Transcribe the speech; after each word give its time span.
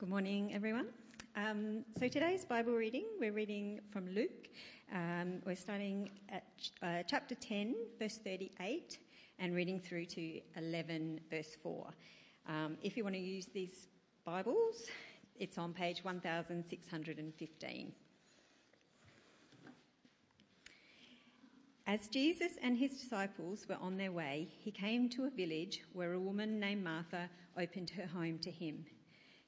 Good 0.00 0.08
morning, 0.08 0.54
everyone. 0.54 0.86
Um, 1.36 1.84
so 1.98 2.08
today's 2.08 2.46
Bible 2.46 2.72
reading, 2.72 3.04
we're 3.20 3.34
reading 3.34 3.80
from 3.92 4.08
Luke. 4.14 4.48
Um, 4.94 5.42
we're 5.44 5.54
starting 5.54 6.08
at 6.30 6.46
uh, 6.82 7.02
chapter 7.06 7.34
10, 7.34 7.74
verse 7.98 8.16
38, 8.16 8.98
and 9.40 9.54
reading 9.54 9.78
through 9.78 10.06
to 10.06 10.40
11, 10.56 11.20
verse 11.30 11.54
4. 11.62 11.92
Um, 12.48 12.78
if 12.82 12.96
you 12.96 13.04
want 13.04 13.14
to 13.14 13.20
use 13.20 13.48
these 13.52 13.88
Bibles, 14.24 14.86
it's 15.38 15.58
on 15.58 15.74
page 15.74 16.02
1615. 16.02 17.92
As 21.86 22.08
Jesus 22.08 22.52
and 22.62 22.78
his 22.78 22.92
disciples 22.92 23.66
were 23.68 23.76
on 23.82 23.98
their 23.98 24.12
way, 24.12 24.48
he 24.60 24.70
came 24.70 25.10
to 25.10 25.26
a 25.26 25.30
village 25.30 25.82
where 25.92 26.14
a 26.14 26.18
woman 26.18 26.58
named 26.58 26.84
Martha 26.84 27.28
opened 27.58 27.90
her 27.90 28.06
home 28.06 28.38
to 28.38 28.50
him. 28.50 28.86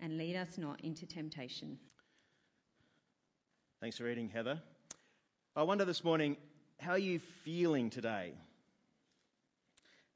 and 0.00 0.18
lead 0.18 0.36
us 0.36 0.58
not 0.58 0.80
into 0.80 1.06
temptation. 1.06 1.78
Thanks 3.80 3.98
for 3.98 4.04
reading, 4.04 4.28
Heather. 4.28 4.60
I 5.56 5.62
wonder 5.62 5.84
this 5.84 6.04
morning, 6.04 6.36
how 6.78 6.92
are 6.92 6.98
you 6.98 7.18
feeling 7.44 7.90
today? 7.90 8.34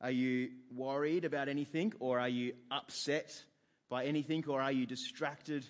Are 0.00 0.10
you 0.10 0.50
worried 0.74 1.24
about 1.24 1.48
anything, 1.48 1.92
or 1.98 2.20
are 2.20 2.28
you 2.28 2.54
upset 2.70 3.42
by 3.88 4.04
anything, 4.04 4.44
or 4.46 4.60
are 4.60 4.72
you 4.72 4.86
distracted 4.86 5.64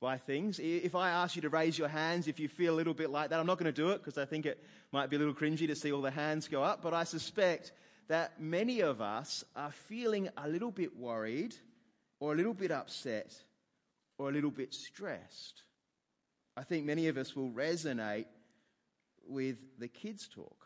by 0.00 0.16
things? 0.18 0.60
If 0.60 0.94
I 0.94 1.10
ask 1.10 1.34
you 1.34 1.42
to 1.42 1.48
raise 1.48 1.78
your 1.78 1.88
hands 1.88 2.28
if 2.28 2.38
you 2.38 2.48
feel 2.48 2.74
a 2.74 2.76
little 2.76 2.94
bit 2.94 3.10
like 3.10 3.30
that, 3.30 3.40
I'm 3.40 3.46
not 3.46 3.58
going 3.58 3.72
to 3.72 3.82
do 3.82 3.90
it 3.90 3.98
because 3.98 4.18
I 4.18 4.26
think 4.26 4.46
it 4.46 4.62
might 4.92 5.10
be 5.10 5.16
a 5.16 5.18
little 5.18 5.34
cringy 5.34 5.66
to 5.66 5.74
see 5.74 5.92
all 5.92 6.02
the 6.02 6.10
hands 6.10 6.46
go 6.46 6.62
up, 6.62 6.82
but 6.82 6.94
I 6.94 7.04
suspect 7.04 7.72
that 8.08 8.40
many 8.40 8.80
of 8.80 9.00
us 9.00 9.44
are 9.56 9.72
feeling 9.72 10.28
a 10.36 10.48
little 10.48 10.70
bit 10.70 10.96
worried 10.96 11.56
or 12.24 12.32
a 12.32 12.36
little 12.36 12.54
bit 12.54 12.70
upset 12.70 13.34
or 14.16 14.30
a 14.30 14.32
little 14.32 14.50
bit 14.50 14.72
stressed. 14.72 15.62
I 16.56 16.62
think 16.62 16.86
many 16.86 17.08
of 17.08 17.18
us 17.18 17.36
will 17.36 17.50
resonate 17.50 18.24
with 19.26 19.58
the 19.78 19.88
kids' 19.88 20.26
talk. 20.26 20.56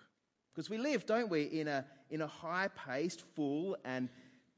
Because 0.55 0.71
we 0.71 0.79
live, 0.79 1.05
don't 1.05 1.29
we, 1.29 1.43
in 1.43 1.67
a, 1.67 1.85
in 2.11 2.23
a 2.23 2.29
high 2.29 2.69
paced, 2.69 3.23
full, 3.35 3.77
and 3.85 4.09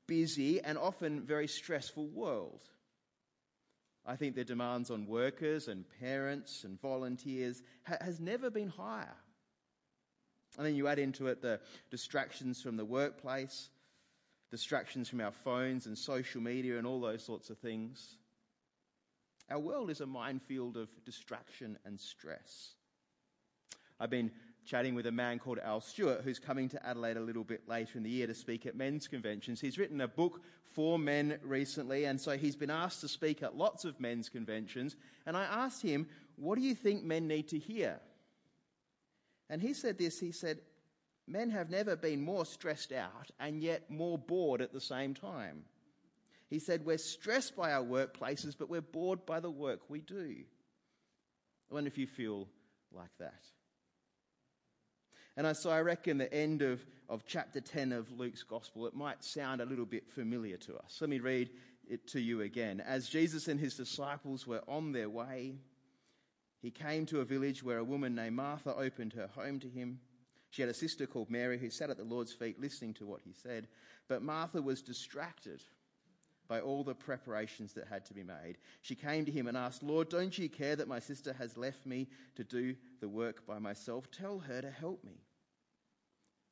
busy, 0.06 0.60
and 0.60 0.76
often 0.76 1.22
very 1.22 1.47
stressful 1.47 2.06
world. 2.08 2.69
I 4.04 4.16
think 4.16 4.34
the 4.34 4.44
demands 4.44 4.91
on 4.91 5.06
workers 5.06 5.69
and 5.69 5.86
parents 6.00 6.64
and 6.64 6.78
volunteers 6.82 7.62
ha- 7.86 7.96
has 8.02 8.20
never 8.20 8.50
been 8.50 8.69
higher. 8.69 9.16
And 10.58 10.66
then 10.66 10.75
you 10.75 10.86
add 10.86 10.98
into 10.98 11.28
it 11.28 11.41
the 11.41 11.60
distractions 11.91 12.60
from 12.60 12.76
the 12.76 12.84
workplace, 12.84 13.70
distractions 14.50 15.09
from 15.09 15.21
our 15.21 15.33
phones 15.33 15.87
and 15.87 15.97
social 15.97 16.41
media 16.41 16.78
and 16.78 16.87
all 16.87 17.00
those 17.00 17.25
sorts 17.25 17.50
of 17.50 17.59
things. 17.59 18.16
Our 19.50 19.59
world 19.59 19.91
is 19.91 20.00
a 20.00 20.06
minefield 20.06 20.77
of 20.77 20.88
distraction 21.05 21.78
and 21.84 21.99
stress. 21.99 22.75
I've 23.99 24.11
been 24.11 24.31
chatting 24.65 24.94
with 24.94 25.06
a 25.06 25.12
man 25.12 25.38
called 25.38 25.59
Al 25.59 25.81
Stewart 25.81 26.21
who's 26.22 26.38
coming 26.38 26.69
to 26.69 26.87
Adelaide 26.87 27.16
a 27.16 27.21
little 27.21 27.44
bit 27.44 27.69
later 27.69 27.99
in 27.99 28.05
the 28.05 28.11
year 28.11 28.27
to 28.27 28.34
speak 28.34 28.66
at 28.66 28.77
men's 28.77 29.09
conventions. 29.09 29.61
He's 29.61 29.78
written 29.78 30.00
a 30.00 30.09
book 30.09 30.43
for 30.62 30.99
men 30.99 31.38
recently, 31.43 32.05
and 32.05 32.21
so 32.21 32.37
he's 32.37 32.56
been 32.56 32.71
asked 32.71 33.00
to 33.00 33.09
speak 33.09 33.43
at 33.43 33.56
lots 33.56 33.84
of 33.84 33.99
men's 33.99 34.28
conventions. 34.28 34.97
And 35.27 35.37
I 35.37 35.44
asked 35.44 35.82
him, 35.82 36.06
What 36.37 36.56
do 36.56 36.62
you 36.62 36.75
think 36.75 37.03
men 37.03 37.27
need 37.27 37.49
to 37.49 37.59
hear? 37.59 38.00
And 39.49 39.61
he 39.61 39.75
said 39.75 39.99
this 39.99 40.21
he 40.21 40.31
said, 40.31 40.61
Men 41.30 41.50
have 41.50 41.70
never 41.70 41.94
been 41.94 42.20
more 42.20 42.44
stressed 42.44 42.91
out 42.91 43.30
and 43.38 43.62
yet 43.62 43.88
more 43.88 44.18
bored 44.18 44.60
at 44.60 44.72
the 44.72 44.80
same 44.80 45.14
time. 45.14 45.62
He 46.48 46.58
said, 46.58 46.84
We're 46.84 46.98
stressed 46.98 47.54
by 47.54 47.72
our 47.72 47.84
workplaces, 47.84 48.56
but 48.58 48.68
we're 48.68 48.80
bored 48.80 49.24
by 49.26 49.38
the 49.38 49.50
work 49.50 49.88
we 49.88 50.00
do. 50.00 50.34
I 51.70 51.74
wonder 51.74 51.86
if 51.86 51.98
you 51.98 52.08
feel 52.08 52.48
like 52.92 53.16
that. 53.20 53.44
And 55.36 55.56
so 55.56 55.70
I 55.70 55.80
reckon 55.82 56.19
the 56.19 56.34
end 56.34 56.62
of, 56.62 56.84
of 57.08 57.24
chapter 57.24 57.60
10 57.60 57.92
of 57.92 58.10
Luke's 58.10 58.42
gospel, 58.42 58.88
it 58.88 58.94
might 58.94 59.22
sound 59.22 59.60
a 59.60 59.64
little 59.64 59.86
bit 59.86 60.10
familiar 60.10 60.56
to 60.56 60.76
us. 60.78 60.98
Let 61.00 61.10
me 61.10 61.20
read 61.20 61.50
it 61.88 62.08
to 62.08 62.20
you 62.20 62.40
again. 62.40 62.82
As 62.84 63.08
Jesus 63.08 63.46
and 63.46 63.60
his 63.60 63.76
disciples 63.76 64.48
were 64.48 64.62
on 64.66 64.90
their 64.90 65.08
way, 65.08 65.54
he 66.60 66.72
came 66.72 67.06
to 67.06 67.20
a 67.20 67.24
village 67.24 67.62
where 67.62 67.78
a 67.78 67.84
woman 67.84 68.16
named 68.16 68.34
Martha 68.34 68.74
opened 68.74 69.12
her 69.12 69.28
home 69.28 69.60
to 69.60 69.69
him. 69.69 70.00
She 70.50 70.62
had 70.62 70.71
a 70.71 70.75
sister 70.75 71.06
called 71.06 71.31
Mary 71.31 71.59
who 71.59 71.71
sat 71.71 71.91
at 71.91 71.97
the 71.97 72.05
Lord's 72.05 72.33
feet 72.33 72.61
listening 72.61 72.94
to 72.94 73.06
what 73.06 73.21
he 73.25 73.33
said. 73.33 73.69
But 74.09 74.22
Martha 74.22 74.61
was 74.61 74.83
distracted 74.83 75.62
by 76.49 76.61
all 76.61 76.83
the 76.83 76.94
preparations 76.94 77.75
that 77.75 77.87
had 77.87 78.05
to 78.06 78.15
be 78.15 78.25
made. 78.25 78.59
She 78.83 78.97
came 78.97 79.25
to 79.25 79.31
him 79.31 79.47
and 79.47 79.56
asked, 79.56 79.84
Lord, 79.84 80.09
don't 80.09 80.37
you 80.37 80.49
care 80.49 80.75
that 80.75 80.88
my 80.88 80.99
sister 80.99 81.33
has 81.34 81.56
left 81.56 81.87
me 81.87 82.09
to 82.34 82.43
do 82.43 82.75
the 83.00 83.09
work 83.09 83.47
by 83.47 83.61
myself? 83.61 84.11
Tell 84.11 84.41
her 84.41 84.61
to 84.61 84.71
help 84.71 85.05
me. 85.05 85.12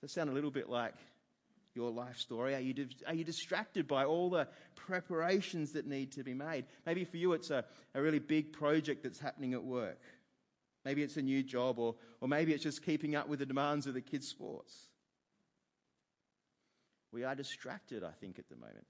Does 0.00 0.10
that 0.12 0.20
sound 0.20 0.30
a 0.30 0.32
little 0.32 0.52
bit 0.52 0.68
like 0.68 0.94
your 1.74 1.90
life 1.90 2.18
story? 2.18 2.54
Are 2.54 2.60
you, 2.60 2.86
are 3.08 3.14
you 3.14 3.24
distracted 3.24 3.88
by 3.88 4.04
all 4.04 4.30
the 4.30 4.46
preparations 4.76 5.72
that 5.72 5.88
need 5.88 6.12
to 6.12 6.22
be 6.22 6.34
made? 6.34 6.66
Maybe 6.86 7.04
for 7.04 7.16
you 7.16 7.32
it's 7.32 7.50
a, 7.50 7.64
a 7.94 8.00
really 8.00 8.20
big 8.20 8.52
project 8.52 9.02
that's 9.02 9.18
happening 9.18 9.54
at 9.54 9.64
work. 9.64 9.98
Maybe 10.88 11.02
it's 11.02 11.18
a 11.18 11.22
new 11.22 11.42
job, 11.42 11.78
or, 11.78 11.96
or 12.22 12.28
maybe 12.28 12.54
it's 12.54 12.62
just 12.62 12.82
keeping 12.82 13.14
up 13.14 13.28
with 13.28 13.40
the 13.40 13.44
demands 13.44 13.86
of 13.86 13.92
the 13.92 14.00
kids' 14.00 14.26
sports. 14.26 14.88
We 17.12 17.24
are 17.24 17.34
distracted, 17.34 18.02
I 18.02 18.12
think, 18.12 18.38
at 18.38 18.48
the 18.48 18.56
moment. 18.56 18.86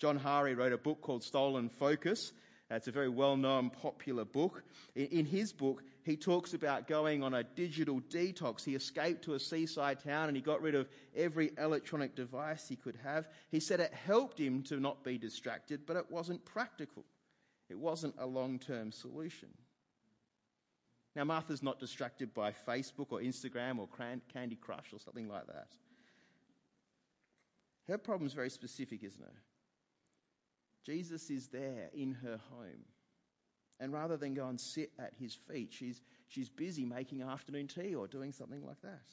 Johann 0.00 0.16
Hari 0.16 0.56
wrote 0.56 0.72
a 0.72 0.76
book 0.76 1.00
called 1.00 1.22
Stolen 1.22 1.68
Focus. 1.68 2.32
It's 2.68 2.88
a 2.88 2.90
very 2.90 3.08
well 3.08 3.36
known, 3.36 3.70
popular 3.70 4.24
book. 4.24 4.64
In 4.96 5.24
his 5.24 5.52
book, 5.52 5.84
he 6.02 6.16
talks 6.16 6.52
about 6.52 6.88
going 6.88 7.22
on 7.22 7.32
a 7.32 7.44
digital 7.44 8.00
detox. 8.00 8.64
He 8.64 8.74
escaped 8.74 9.22
to 9.26 9.34
a 9.34 9.38
seaside 9.38 10.00
town 10.00 10.26
and 10.26 10.36
he 10.36 10.42
got 10.42 10.60
rid 10.62 10.74
of 10.74 10.88
every 11.16 11.52
electronic 11.58 12.16
device 12.16 12.66
he 12.66 12.74
could 12.74 12.96
have. 13.04 13.28
He 13.52 13.60
said 13.60 13.78
it 13.78 13.94
helped 13.94 14.40
him 14.40 14.64
to 14.64 14.80
not 14.80 15.04
be 15.04 15.16
distracted, 15.16 15.86
but 15.86 15.96
it 15.96 16.10
wasn't 16.10 16.44
practical. 16.44 17.04
It 17.68 17.78
wasn't 17.78 18.16
a 18.18 18.26
long 18.26 18.58
term 18.58 18.90
solution. 18.90 19.50
Now, 21.18 21.24
Martha's 21.24 21.64
not 21.64 21.80
distracted 21.80 22.32
by 22.32 22.52
Facebook 22.52 23.08
or 23.10 23.18
Instagram 23.18 23.80
or 23.80 23.88
Candy 24.32 24.54
Crush 24.54 24.92
or 24.92 25.00
something 25.00 25.28
like 25.28 25.48
that. 25.48 25.66
Her 27.88 27.98
problem's 27.98 28.34
very 28.34 28.50
specific, 28.50 29.02
isn't 29.02 29.20
it? 29.20 29.34
Jesus 30.86 31.28
is 31.28 31.48
there 31.48 31.90
in 31.92 32.12
her 32.22 32.38
home. 32.52 32.84
And 33.80 33.92
rather 33.92 34.16
than 34.16 34.32
go 34.32 34.46
and 34.46 34.60
sit 34.60 34.92
at 34.96 35.12
his 35.18 35.34
feet, 35.34 35.72
she's, 35.72 36.02
she's 36.28 36.48
busy 36.48 36.84
making 36.84 37.22
afternoon 37.22 37.66
tea 37.66 37.96
or 37.96 38.06
doing 38.06 38.30
something 38.30 38.64
like 38.64 38.80
that. 38.82 39.08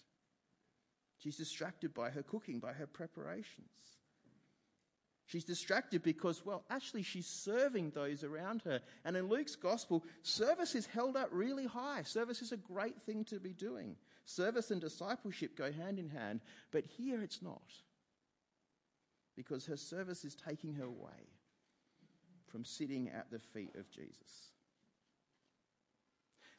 She's 1.17 1.37
distracted 1.37 1.95
by 1.95 2.11
her 2.11 2.21
cooking, 2.21 2.59
by 2.59 2.73
her 2.73 2.85
preparations. 2.85 3.94
She's 5.27 5.43
distracted 5.43 6.03
because, 6.03 6.45
well, 6.45 6.63
actually, 6.69 7.01
she's 7.01 7.25
serving 7.25 7.91
those 7.91 8.23
around 8.23 8.61
her. 8.63 8.81
And 9.03 9.17
in 9.17 9.27
Luke's 9.27 9.55
gospel, 9.55 10.03
service 10.21 10.75
is 10.75 10.85
held 10.85 11.17
up 11.17 11.29
really 11.31 11.65
high. 11.65 12.03
Service 12.03 12.41
is 12.41 12.51
a 12.51 12.57
great 12.57 13.01
thing 13.01 13.23
to 13.25 13.39
be 13.39 13.53
doing. 13.53 13.95
Service 14.25 14.69
and 14.69 14.79
discipleship 14.79 15.57
go 15.57 15.71
hand 15.71 15.97
in 15.97 16.09
hand, 16.09 16.41
but 16.71 16.85
here 16.85 17.21
it's 17.23 17.41
not. 17.41 17.73
Because 19.35 19.65
her 19.65 19.77
service 19.77 20.23
is 20.23 20.35
taking 20.35 20.73
her 20.75 20.85
away 20.85 21.29
from 22.47 22.63
sitting 22.63 23.09
at 23.09 23.31
the 23.31 23.39
feet 23.39 23.75
of 23.75 23.89
Jesus. 23.89 24.54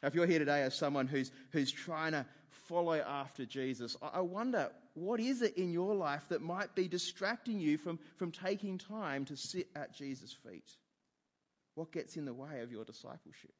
Now, 0.02 0.08
if 0.08 0.14
you're 0.14 0.26
here 0.26 0.38
today 0.38 0.62
as 0.62 0.74
someone 0.74 1.06
who's, 1.06 1.30
who's 1.52 1.72
trying 1.72 2.12
to 2.12 2.26
follow 2.68 2.94
after 2.94 3.46
Jesus, 3.46 3.96
I 4.02 4.20
wonder 4.20 4.70
what 4.94 5.20
is 5.20 5.42
it 5.42 5.56
in 5.56 5.72
your 5.72 5.94
life 5.94 6.24
that 6.28 6.42
might 6.42 6.74
be 6.74 6.88
distracting 6.88 7.60
you 7.60 7.78
from, 7.78 7.98
from 8.16 8.32
taking 8.32 8.78
time 8.78 9.24
to 9.26 9.36
sit 9.36 9.68
at 9.74 9.94
Jesus' 9.94 10.36
feet? 10.46 10.70
What 11.74 11.92
gets 11.92 12.16
in 12.16 12.24
the 12.24 12.34
way 12.34 12.60
of 12.60 12.72
your 12.72 12.84
discipleship? 12.84 13.52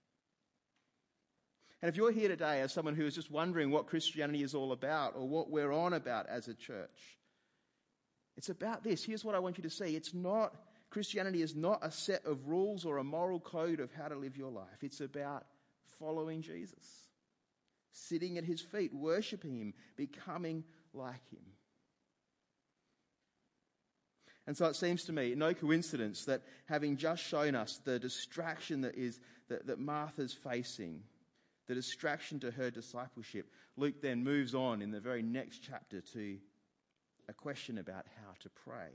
And 1.83 1.91
if 1.91 1.97
you're 1.97 2.13
here 2.13 2.29
today 2.29 2.63
as 2.63 2.73
someone 2.73 2.95
who 2.95 3.05
is 3.07 3.15
just 3.15 3.31
wondering 3.31 3.71
what 3.71 3.87
Christianity 3.87 4.43
is 4.43 4.55
all 4.55 4.73
about 4.73 5.15
or 5.15 5.29
what 5.29 5.51
we're 5.51 5.73
on 5.73 5.93
about 5.93 6.27
as 6.27 6.49
a 6.49 6.55
church, 6.55 7.19
it's 8.37 8.49
about 8.49 8.83
this. 8.83 9.05
Here's 9.05 9.25
what 9.25 9.35
I 9.35 9.39
want 9.39 9.59
you 9.59 9.63
to 9.65 9.71
see. 9.71 9.97
It's 9.97 10.15
not, 10.15 10.55
Christianity 10.91 11.43
is 11.43 11.55
not 11.55 11.81
a 11.83 11.91
set 11.91 12.25
of 12.25 12.49
rules 12.49 12.85
or 12.85 12.99
a 12.99 13.05
moral 13.05 13.41
code 13.41 13.81
of 13.81 13.93
how 13.93 14.09
to 14.09 14.17
live 14.17 14.37
your 14.37 14.51
life. 14.51 14.83
It's 14.83 15.01
about 15.01 15.45
following 15.99 16.43
Jesus, 16.43 17.09
sitting 17.93 18.39
at 18.39 18.45
his 18.45 18.61
feet, 18.61 18.95
worshipping 18.95 19.57
him, 19.57 19.75
becoming 19.97 20.65
like 20.93 21.29
him. 21.31 21.43
And 24.47 24.57
so 24.57 24.67
it 24.67 24.77
seems 24.77 25.05
to 25.05 25.13
me 25.13 25.35
no 25.35 25.55
coincidence 25.55 26.25
that 26.27 26.43
having 26.67 26.97
just 26.97 27.23
shown 27.23 27.55
us 27.55 27.81
the 27.85 27.99
distraction 27.99 28.83
that 28.83 28.95
is 28.95 29.19
that, 29.49 29.67
that 29.67 29.81
Martha's 29.81 30.33
facing, 30.33 31.03
the 31.67 31.75
distraction 31.75 32.39
to 32.41 32.51
her 32.53 32.71
discipleship, 32.71 33.51
Luke 33.77 34.01
then 34.01 34.23
moves 34.23 34.55
on 34.55 34.83
in 34.83 34.91
the 34.91 35.01
very 35.01 35.23
next 35.23 35.63
chapter 35.63 36.01
to 36.01 36.39
a 37.29 37.33
question 37.33 37.79
about 37.79 38.07
how 38.23 38.33
to 38.41 38.49
pray. 38.51 38.91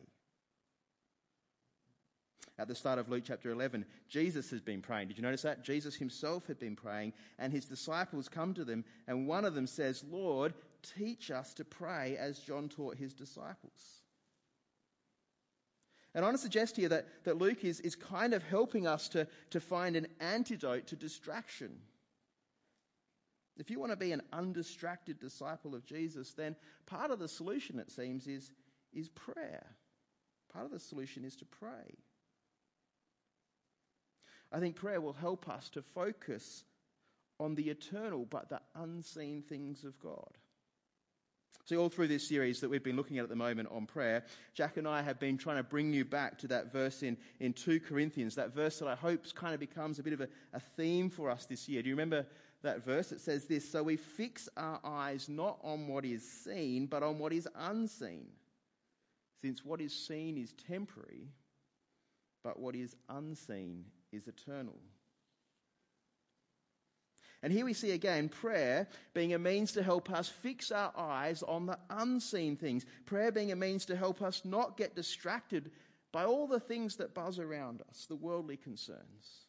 At 2.60 2.68
the 2.68 2.76
start 2.76 3.00
of 3.00 3.10
Luke 3.10 3.24
chapter 3.26 3.50
11, 3.50 3.86
Jesus 4.08 4.50
has 4.52 4.62
been 4.62 4.82
praying. 4.82 5.08
Did 5.08 5.18
you 5.18 5.24
notice 5.24 5.42
that? 5.42 5.64
Jesus 5.64 5.96
himself 5.96 6.46
had 6.48 6.60
been 6.60 6.76
praying, 6.76 7.14
and 7.40 7.52
his 7.52 7.66
disciples 7.66 8.30
come 8.30 8.54
to 8.54 8.66
them, 8.66 8.84
and 9.08 9.28
one 9.28 9.46
of 9.46 9.56
them 9.56 9.66
says, 9.66 10.04
Lord, 10.10 10.54
teach 10.98 11.32
us 11.32 11.54
to 11.56 11.66
pray 11.66 12.18
as 12.18 12.40
John 12.40 12.70
taught 12.70 12.98
his 12.98 13.14
disciples. 13.14 14.02
And 16.14 16.26
I 16.26 16.28
want 16.28 16.38
to 16.38 16.44
suggest 16.44 16.76
here 16.76 16.90
that, 16.90 17.08
that 17.24 17.38
Luke 17.38 17.64
is, 17.64 17.80
is 17.80 17.96
kind 17.96 18.34
of 18.34 18.44
helping 18.44 18.86
us 18.86 19.08
to, 19.10 19.28
to 19.52 19.62
find 19.62 19.96
an 19.96 20.08
antidote 20.20 20.88
to 20.88 20.96
distraction. 20.98 21.72
If 23.58 23.70
you 23.70 23.80
want 23.80 23.92
to 23.92 23.98
be 23.98 24.12
an 24.12 24.22
undistracted 24.34 25.20
disciple 25.20 25.74
of 25.74 25.86
Jesus, 25.86 26.34
then 26.34 26.56
part 26.86 27.12
of 27.12 27.20
the 27.20 27.28
solution, 27.28 27.80
it 27.80 27.92
seems, 27.92 28.28
is, 28.28 28.52
is 28.92 29.08
prayer. 29.10 29.66
Part 30.52 30.66
of 30.66 30.72
the 30.72 30.80
solution 30.80 31.24
is 31.24 31.36
to 31.38 31.46
pray. 31.46 31.96
I 34.52 34.60
think 34.60 34.76
prayer 34.76 35.00
will 35.00 35.14
help 35.14 35.48
us 35.48 35.70
to 35.70 35.82
focus 35.82 36.64
on 37.40 37.56
the 37.56 37.70
eternal 37.70 38.26
but 38.30 38.50
the 38.50 38.62
unseen 38.76 39.42
things 39.42 39.84
of 39.84 40.00
God. 40.00 40.38
See, 41.66 41.78
all 41.78 41.90
through 41.90 42.08
this 42.08 42.28
series 42.28 42.60
that 42.60 42.70
we've 42.70 42.84
been 42.84 42.96
looking 42.96 43.18
at 43.18 43.24
at 43.24 43.30
the 43.30 43.36
moment 43.36 43.70
on 43.72 43.86
prayer, 43.86 44.26
Jack 44.54 44.78
and 44.78 44.88
I 44.88 45.02
have 45.02 45.20
been 45.20 45.38
trying 45.38 45.58
to 45.58 45.64
bring 45.64 45.94
you 45.94 46.04
back 46.04 46.38
to 46.40 46.48
that 46.48 46.72
verse 46.72 47.04
in, 47.04 47.16
in 47.40 47.54
2 47.54 47.80
Corinthians, 47.80 48.36
that 48.36 48.54
verse 48.54 48.80
that 48.80 48.88
I 48.88 48.96
hope 48.96 49.24
kind 49.36 49.54
of 49.54 49.60
becomes 49.60 50.00
a 50.00 50.04
bit 50.04 50.14
of 50.14 50.22
a, 50.22 50.28
a 50.54 50.60
theme 50.60 51.10
for 51.10 51.30
us 51.30 51.46
this 51.46 51.70
year. 51.70 51.82
Do 51.82 51.90
you 51.90 51.96
remember 51.96 52.26
that 52.64 52.84
verse? 52.84 53.12
It 53.12 53.22
says 53.22 53.46
this 53.46 53.70
So 53.70 53.84
we 53.84 53.96
fix 53.96 54.50
our 54.58 54.80
eyes 54.84 55.30
not 55.30 55.60
on 55.64 55.88
what 55.88 56.04
is 56.04 56.28
seen, 56.28 56.88
but 56.88 57.04
on 57.04 57.20
what 57.20 57.32
is 57.32 57.48
unseen. 57.56 58.28
Since 59.42 59.64
what 59.64 59.82
is 59.82 59.94
seen 59.94 60.38
is 60.38 60.54
temporary, 60.68 61.30
but 62.44 62.60
what 62.60 62.76
is 62.76 62.96
unseen 63.08 63.86
is 64.12 64.28
eternal. 64.28 64.80
And 67.44 67.52
here 67.52 67.66
we 67.66 67.74
see 67.74 67.92
again 67.92 68.30
prayer 68.30 68.88
being 69.14 69.34
a 69.34 69.40
means 69.40 69.72
to 69.72 69.82
help 69.82 70.12
us 70.12 70.30
fix 70.30 70.72
our 70.72 70.94
eyes 70.96 71.42
on 71.44 71.66
the 71.66 71.80
unseen 71.90 72.56
things. 72.56 72.86
Prayer 73.06 73.32
being 73.32 73.52
a 73.52 73.56
means 73.56 73.86
to 73.86 73.96
help 73.96 74.22
us 74.22 74.44
not 74.46 74.78
get 74.78 74.96
distracted 74.96 75.72
by 76.12 76.26
all 76.26 76.46
the 76.46 76.60
things 76.60 76.98
that 76.98 77.16
buzz 77.16 77.40
around 77.40 77.82
us, 77.90 78.06
the 78.06 78.16
worldly 78.16 78.58
concerns. 78.58 79.48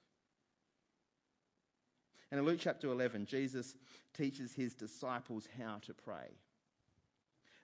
And 2.31 2.39
in 2.39 2.47
Luke 2.47 2.61
chapter 2.61 2.89
11, 2.89 3.27
Jesus 3.27 3.75
teaches 4.17 4.55
his 4.55 4.73
disciples 4.75 5.47
how 5.59 5.79
to 5.83 5.93
pray. 5.93 6.31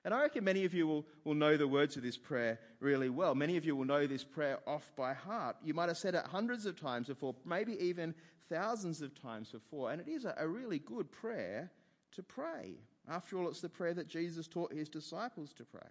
And 0.05 0.15
I 0.15 0.23
reckon 0.23 0.45
many 0.45 0.65
of 0.65 0.75
you 0.75 0.87
will, 0.87 1.07
will 1.25 1.35
know 1.35 1.57
the 1.57 1.67
words 1.67 1.97
of 1.97 2.03
this 2.03 2.17
prayer 2.17 2.59
really 2.81 3.09
well. 3.09 3.35
Many 3.35 3.57
of 3.57 3.65
you 3.65 3.75
will 3.75 3.85
know 3.85 4.07
this 4.07 4.25
prayer 4.25 4.59
off 4.67 4.91
by 4.97 5.13
heart. 5.13 5.57
You 5.63 5.75
might 5.75 5.89
have 5.89 5.99
said 5.99 6.15
it 6.15 6.25
hundreds 6.25 6.67
of 6.67 6.81
times 6.81 7.09
before, 7.09 7.35
maybe 7.45 7.77
even 7.85 8.15
thousands 8.49 9.03
of 9.03 9.21
times 9.21 9.51
before. 9.51 9.91
And 9.91 10.01
it 10.01 10.09
is 10.09 10.25
a, 10.25 10.35
a 10.39 10.47
really 10.47 10.79
good 10.79 11.11
prayer 11.11 11.71
to 12.13 12.23
pray. 12.23 12.77
After 13.09 13.39
all, 13.39 13.49
it's 13.49 13.61
the 13.61 13.69
prayer 13.69 13.95
that 13.95 14.09
Jesus 14.09 14.47
taught 14.47 14.73
his 14.73 14.89
disciples 14.89 15.53
to 15.55 15.65
pray. 15.65 15.89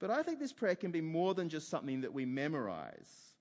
But 0.00 0.10
I 0.10 0.22
think 0.22 0.38
this 0.38 0.52
prayer 0.52 0.76
can 0.76 0.92
be 0.92 1.00
more 1.00 1.34
than 1.34 1.48
just 1.48 1.68
something 1.68 2.02
that 2.02 2.14
we 2.14 2.24
memorize. 2.24 3.34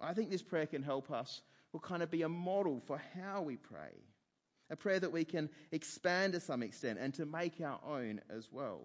I 0.00 0.14
think 0.14 0.30
this 0.30 0.42
prayer 0.42 0.66
can 0.66 0.82
help 0.82 1.10
us 1.10 1.42
will 1.72 1.80
kind 1.80 2.02
of 2.02 2.10
be 2.10 2.22
a 2.22 2.28
model 2.28 2.82
for 2.86 3.00
how 3.14 3.42
we 3.42 3.56
pray. 3.56 3.92
A 4.72 4.76
prayer 4.76 4.98
that 4.98 5.12
we 5.12 5.24
can 5.24 5.48
expand 5.70 6.32
to 6.32 6.40
some 6.40 6.62
extent 6.62 6.98
and 6.98 7.14
to 7.14 7.24
make 7.24 7.60
our 7.60 7.78
own 7.86 8.20
as 8.28 8.48
well. 8.50 8.80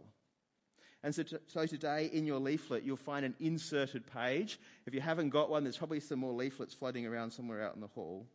And 1.04 1.16
so, 1.16 1.24
to, 1.24 1.42
so 1.48 1.66
today 1.66 2.10
in 2.12 2.26
your 2.26 2.40
leaflet, 2.40 2.84
you'll 2.84 2.98
find 2.98 3.26
an 3.26 3.34
inserted 3.40 4.04
page. 4.12 4.60
If 4.86 4.94
you 4.94 5.02
haven't 5.02 5.30
got 5.30 5.50
one, 5.50 5.64
there's 5.64 5.78
probably 5.78 6.02
some 6.02 6.20
more 6.20 6.34
leaflets 6.34 6.74
floating 6.74 7.06
around 7.08 7.32
somewhere 7.32 7.66
out 7.66 7.76
in 7.76 7.82
the 7.82 7.88
hall. 7.88 8.28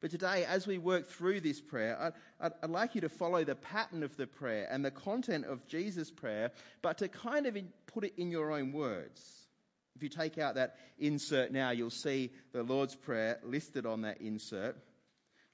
But 0.00 0.10
today, 0.10 0.46
as 0.46 0.66
we 0.66 0.78
work 0.78 1.08
through 1.08 1.40
this 1.40 1.60
prayer, 1.60 2.00
I'd, 2.00 2.12
I'd, 2.40 2.52
I'd, 2.62 2.70
like 2.70 2.94
you 2.94 3.02
to 3.02 3.08
follow 3.08 3.44
the 3.44 3.54
pattern 3.54 4.02
of 4.02 4.16
the 4.16 4.26
prayer 4.26 4.66
and 4.70 4.82
the 4.84 4.90
content 4.90 5.44
of 5.44 5.66
Jesus' 5.66 6.10
prayer, 6.10 6.52
but 6.80 6.96
to 6.98 7.08
kind 7.08 7.46
of 7.46 7.56
in, 7.56 7.68
put 7.86 8.04
it 8.04 8.14
in 8.16 8.30
your 8.30 8.52
own 8.52 8.72
words. 8.72 9.48
If 9.96 10.02
you 10.02 10.08
take 10.08 10.38
out 10.38 10.54
that 10.54 10.76
insert 10.98 11.52
now, 11.52 11.70
you'll 11.70 11.90
see 11.90 12.30
the 12.52 12.62
Lord's 12.62 12.94
Prayer 12.94 13.38
listed 13.42 13.84
on 13.84 14.02
that 14.02 14.20
insert, 14.22 14.76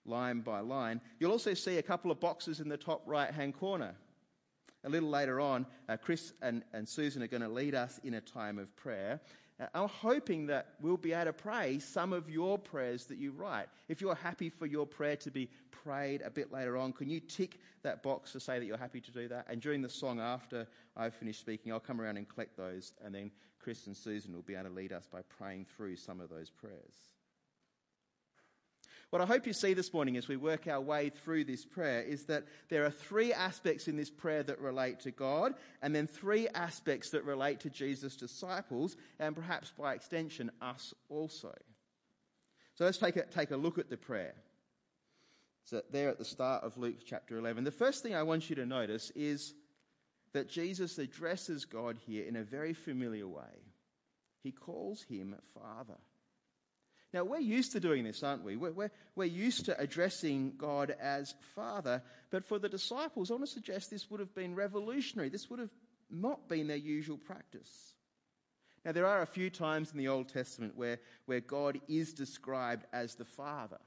line 0.08 0.40
by 0.40 0.60
line. 0.60 1.00
You'll 1.18 1.32
also 1.32 1.54
see 1.54 1.78
a 1.78 1.82
couple 1.82 2.10
of 2.10 2.20
boxes 2.20 2.60
in 2.60 2.68
the 2.68 2.76
top 2.76 3.02
right 3.06 3.32
hand 3.32 3.54
corner. 3.54 3.94
A 4.84 4.88
little 4.88 5.08
later 5.08 5.40
on, 5.40 5.66
uh, 5.88 5.96
Chris 5.96 6.32
and, 6.42 6.62
and 6.72 6.88
Susan 6.88 7.22
are 7.22 7.26
going 7.26 7.42
to 7.42 7.48
lead 7.48 7.74
us 7.74 7.98
in 8.04 8.14
a 8.14 8.20
time 8.20 8.58
of 8.58 8.74
prayer. 8.76 9.20
Uh, 9.58 9.66
I'm 9.74 9.88
hoping 9.88 10.46
that 10.46 10.74
we'll 10.80 10.96
be 10.96 11.12
able 11.12 11.24
to 11.26 11.32
pray 11.32 11.78
some 11.80 12.12
of 12.12 12.30
your 12.30 12.58
prayers 12.58 13.06
that 13.06 13.18
you 13.18 13.32
write. 13.32 13.66
If 13.88 14.00
you're 14.00 14.14
happy 14.14 14.48
for 14.48 14.66
your 14.66 14.86
prayer 14.86 15.16
to 15.16 15.30
be 15.30 15.48
prayed 15.70 16.22
a 16.22 16.30
bit 16.30 16.52
later 16.52 16.76
on, 16.76 16.92
can 16.92 17.08
you 17.08 17.20
tick 17.20 17.58
that 17.82 18.02
box 18.02 18.32
to 18.32 18.40
say 18.40 18.58
that 18.58 18.66
you're 18.66 18.76
happy 18.76 19.00
to 19.00 19.10
do 19.10 19.26
that? 19.28 19.46
And 19.48 19.60
during 19.60 19.82
the 19.82 19.88
song 19.88 20.20
after 20.20 20.68
I've 20.96 21.14
finished 21.14 21.40
speaking, 21.40 21.72
I'll 21.72 21.80
come 21.80 22.00
around 22.00 22.16
and 22.16 22.28
collect 22.28 22.56
those, 22.56 22.92
and 23.04 23.14
then 23.14 23.30
Chris 23.58 23.86
and 23.86 23.96
Susan 23.96 24.32
will 24.32 24.42
be 24.42 24.54
able 24.54 24.68
to 24.68 24.74
lead 24.74 24.92
us 24.92 25.08
by 25.10 25.22
praying 25.22 25.66
through 25.76 25.96
some 25.96 26.20
of 26.20 26.28
those 26.28 26.50
prayers. 26.50 27.15
What 29.10 29.22
I 29.22 29.26
hope 29.26 29.46
you 29.46 29.52
see 29.52 29.72
this 29.72 29.92
morning 29.92 30.16
as 30.16 30.26
we 30.26 30.36
work 30.36 30.66
our 30.66 30.80
way 30.80 31.10
through 31.10 31.44
this 31.44 31.64
prayer 31.64 32.02
is 32.02 32.24
that 32.24 32.44
there 32.68 32.84
are 32.84 32.90
three 32.90 33.32
aspects 33.32 33.86
in 33.86 33.96
this 33.96 34.10
prayer 34.10 34.42
that 34.42 34.60
relate 34.60 35.00
to 35.00 35.12
God, 35.12 35.54
and 35.80 35.94
then 35.94 36.08
three 36.08 36.48
aspects 36.48 37.10
that 37.10 37.24
relate 37.24 37.60
to 37.60 37.70
Jesus' 37.70 38.16
disciples, 38.16 38.96
and 39.20 39.36
perhaps 39.36 39.72
by 39.78 39.94
extension, 39.94 40.50
us 40.60 40.92
also. 41.08 41.54
So 42.74 42.84
let's 42.84 42.98
take 42.98 43.16
a, 43.16 43.24
take 43.26 43.52
a 43.52 43.56
look 43.56 43.78
at 43.78 43.90
the 43.90 43.96
prayer. 43.96 44.34
So, 45.64 45.82
there 45.90 46.10
at 46.10 46.18
the 46.18 46.24
start 46.24 46.62
of 46.62 46.78
Luke 46.78 46.98
chapter 47.04 47.38
11. 47.38 47.64
The 47.64 47.72
first 47.72 48.02
thing 48.02 48.14
I 48.14 48.22
want 48.22 48.48
you 48.48 48.56
to 48.56 48.66
notice 48.66 49.10
is 49.16 49.52
that 50.32 50.48
Jesus 50.48 50.98
addresses 50.98 51.64
God 51.64 51.96
here 52.06 52.24
in 52.24 52.36
a 52.36 52.44
very 52.44 52.72
familiar 52.72 53.26
way. 53.26 53.64
He 54.44 54.52
calls 54.52 55.02
him 55.02 55.34
Father. 55.54 55.98
Now, 57.12 57.24
we're 57.24 57.38
used 57.38 57.72
to 57.72 57.80
doing 57.80 58.04
this, 58.04 58.22
aren't 58.22 58.44
we? 58.44 58.56
We're, 58.56 58.72
we're, 58.72 58.90
we're, 59.14 59.24
used 59.24 59.66
to 59.66 59.80
addressing 59.80 60.54
God 60.58 60.94
as 61.00 61.34
Father, 61.54 62.02
but 62.30 62.44
for 62.44 62.58
the 62.58 62.68
disciples, 62.68 63.30
I 63.30 63.34
want 63.34 63.46
to 63.46 63.52
suggest 63.52 63.90
this 63.90 64.10
would 64.10 64.20
have 64.20 64.34
been 64.34 64.54
revolutionary. 64.54 65.28
This 65.28 65.48
would 65.48 65.60
have 65.60 65.70
not 66.10 66.48
been 66.48 66.66
their 66.66 66.76
usual 66.76 67.16
practice. 67.16 67.94
Now, 68.84 68.92
there 68.92 69.06
are 69.06 69.22
a 69.22 69.26
few 69.26 69.50
times 69.50 69.92
in 69.92 69.98
the 69.98 70.08
Old 70.08 70.28
Testament 70.28 70.76
where, 70.76 70.98
where 71.26 71.40
God 71.40 71.80
is 71.88 72.12
described 72.12 72.86
as 72.92 73.14
the 73.14 73.24
Father. 73.24 73.80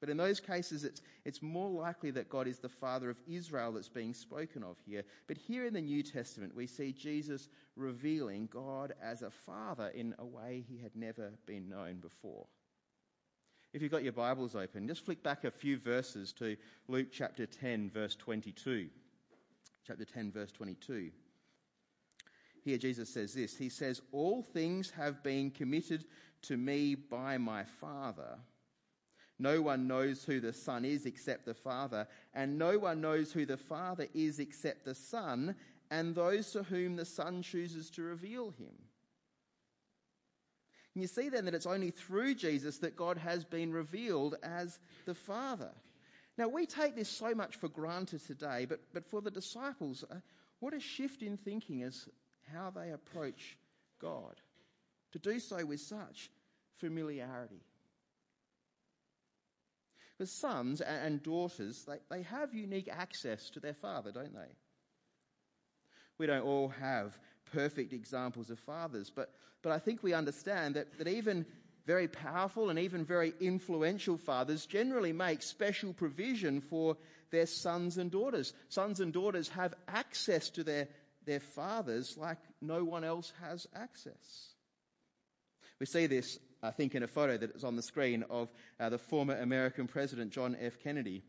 But 0.00 0.10
in 0.10 0.16
those 0.16 0.40
cases, 0.40 0.84
it's, 0.84 1.00
it's 1.24 1.40
more 1.40 1.70
likely 1.70 2.10
that 2.12 2.28
God 2.28 2.46
is 2.46 2.58
the 2.58 2.68
Father 2.68 3.08
of 3.08 3.16
Israel 3.26 3.72
that's 3.72 3.88
being 3.88 4.12
spoken 4.12 4.62
of 4.62 4.76
here. 4.84 5.02
But 5.26 5.38
here 5.38 5.64
in 5.64 5.72
the 5.72 5.80
New 5.80 6.02
Testament, 6.02 6.54
we 6.54 6.66
see 6.66 6.92
Jesus 6.92 7.48
revealing 7.76 8.48
God 8.52 8.92
as 9.02 9.22
a 9.22 9.30
Father 9.30 9.88
in 9.94 10.14
a 10.18 10.24
way 10.24 10.64
he 10.68 10.78
had 10.78 10.94
never 10.94 11.30
been 11.46 11.68
known 11.68 11.96
before. 11.96 12.46
If 13.72 13.82
you've 13.82 13.92
got 13.92 14.04
your 14.04 14.12
Bibles 14.12 14.54
open, 14.54 14.86
just 14.86 15.04
flick 15.04 15.22
back 15.22 15.44
a 15.44 15.50
few 15.50 15.78
verses 15.78 16.32
to 16.34 16.56
Luke 16.88 17.08
chapter 17.10 17.46
10, 17.46 17.90
verse 17.90 18.16
22. 18.16 18.88
Chapter 19.86 20.04
10, 20.04 20.32
verse 20.32 20.52
22. 20.52 21.10
here 22.64 22.78
Jesus 22.78 23.08
says 23.08 23.32
this. 23.32 23.56
He 23.56 23.68
says, 23.68 24.02
All 24.12 24.42
things 24.42 24.90
have 24.90 25.22
been 25.22 25.50
committed 25.50 26.04
to 26.42 26.56
me 26.56 26.94
by 26.94 27.38
my 27.38 27.64
Father. 27.64 28.38
No 29.38 29.60
one 29.60 29.86
knows 29.86 30.24
who 30.24 30.40
the 30.40 30.52
Son 30.52 30.84
is 30.84 31.04
except 31.04 31.44
the 31.44 31.54
Father, 31.54 32.08
and 32.34 32.58
no 32.58 32.78
one 32.78 33.00
knows 33.00 33.32
who 33.32 33.44
the 33.44 33.56
Father 33.56 34.06
is 34.14 34.38
except 34.38 34.84
the 34.84 34.94
Son, 34.94 35.54
and 35.90 36.14
those 36.14 36.52
to 36.52 36.62
whom 36.62 36.96
the 36.96 37.04
Son 37.04 37.42
chooses 37.42 37.90
to 37.90 38.02
reveal 38.02 38.50
him. 38.50 38.72
And 40.94 41.02
you 41.02 41.08
see 41.08 41.28
then 41.28 41.44
that 41.44 41.54
it's 41.54 41.66
only 41.66 41.90
through 41.90 42.36
Jesus 42.36 42.78
that 42.78 42.96
God 42.96 43.18
has 43.18 43.44
been 43.44 43.70
revealed 43.70 44.36
as 44.42 44.78
the 45.04 45.14
Father. 45.14 45.72
Now, 46.38 46.48
we 46.48 46.64
take 46.64 46.96
this 46.96 47.08
so 47.08 47.34
much 47.34 47.56
for 47.56 47.68
granted 47.68 48.26
today, 48.26 48.66
but, 48.66 48.80
but 48.94 49.06
for 49.06 49.20
the 49.20 49.30
disciples, 49.30 50.04
uh, 50.10 50.16
what 50.60 50.72
a 50.72 50.80
shift 50.80 51.22
in 51.22 51.36
thinking 51.36 51.82
as 51.82 52.08
how 52.52 52.70
they 52.70 52.90
approach 52.90 53.58
God. 54.00 54.40
To 55.12 55.18
do 55.18 55.38
so 55.38 55.64
with 55.64 55.80
such 55.80 56.30
familiarity. 56.78 57.60
For 60.18 60.26
sons 60.26 60.80
and 60.80 61.22
daughters, 61.22 61.84
they, 61.86 61.98
they 62.10 62.22
have 62.22 62.54
unique 62.54 62.88
access 62.90 63.50
to 63.50 63.60
their 63.60 63.74
father, 63.74 64.12
don't 64.12 64.34
they? 64.34 64.54
We 66.18 66.26
don't 66.26 66.44
all 66.44 66.68
have 66.68 67.18
perfect 67.52 67.92
examples 67.92 68.50
of 68.50 68.58
fathers, 68.60 69.10
but, 69.14 69.30
but 69.62 69.72
I 69.72 69.78
think 69.78 70.02
we 70.02 70.14
understand 70.14 70.76
that, 70.76 70.98
that 70.98 71.08
even 71.08 71.44
very 71.86 72.08
powerful 72.08 72.70
and 72.70 72.78
even 72.78 73.04
very 73.04 73.32
influential 73.40 74.16
fathers 74.16 74.66
generally 74.66 75.12
make 75.12 75.42
special 75.42 75.92
provision 75.92 76.60
for 76.60 76.96
their 77.30 77.46
sons 77.46 77.98
and 77.98 78.10
daughters. 78.10 78.54
Sons 78.68 79.00
and 79.00 79.12
daughters 79.12 79.48
have 79.50 79.74
access 79.86 80.50
to 80.50 80.64
their, 80.64 80.88
their 81.26 81.40
fathers 81.40 82.16
like 82.16 82.38
no 82.60 82.84
one 82.84 83.04
else 83.04 83.32
has 83.42 83.66
access. 83.74 84.55
We 85.78 85.86
see 85.86 86.06
this 86.06 86.38
I 86.62 86.70
think, 86.70 86.94
in 86.94 87.02
a 87.02 87.08
photo 87.08 87.36
that 87.36 87.54
is 87.54 87.64
on 87.64 87.76
the 87.76 87.82
screen 87.82 88.24
of 88.28 88.48
uh, 88.80 88.88
the 88.88 88.98
former 88.98 89.36
American 89.40 89.86
President 89.86 90.32
John 90.32 90.56
F. 90.60 90.78
Kennedy. 90.82 91.22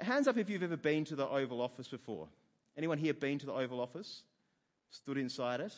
Hands 0.00 0.26
up 0.28 0.36
if 0.36 0.48
you've 0.50 0.62
ever 0.62 0.76
been 0.76 1.04
to 1.06 1.16
the 1.16 1.28
Oval 1.28 1.60
Office 1.60 1.88
before. 1.88 2.28
Anyone 2.76 2.98
here 2.98 3.14
been 3.14 3.38
to 3.38 3.46
the 3.46 3.52
Oval 3.52 3.80
Office? 3.80 4.22
Stood 4.90 5.18
inside 5.18 5.60
it? 5.60 5.74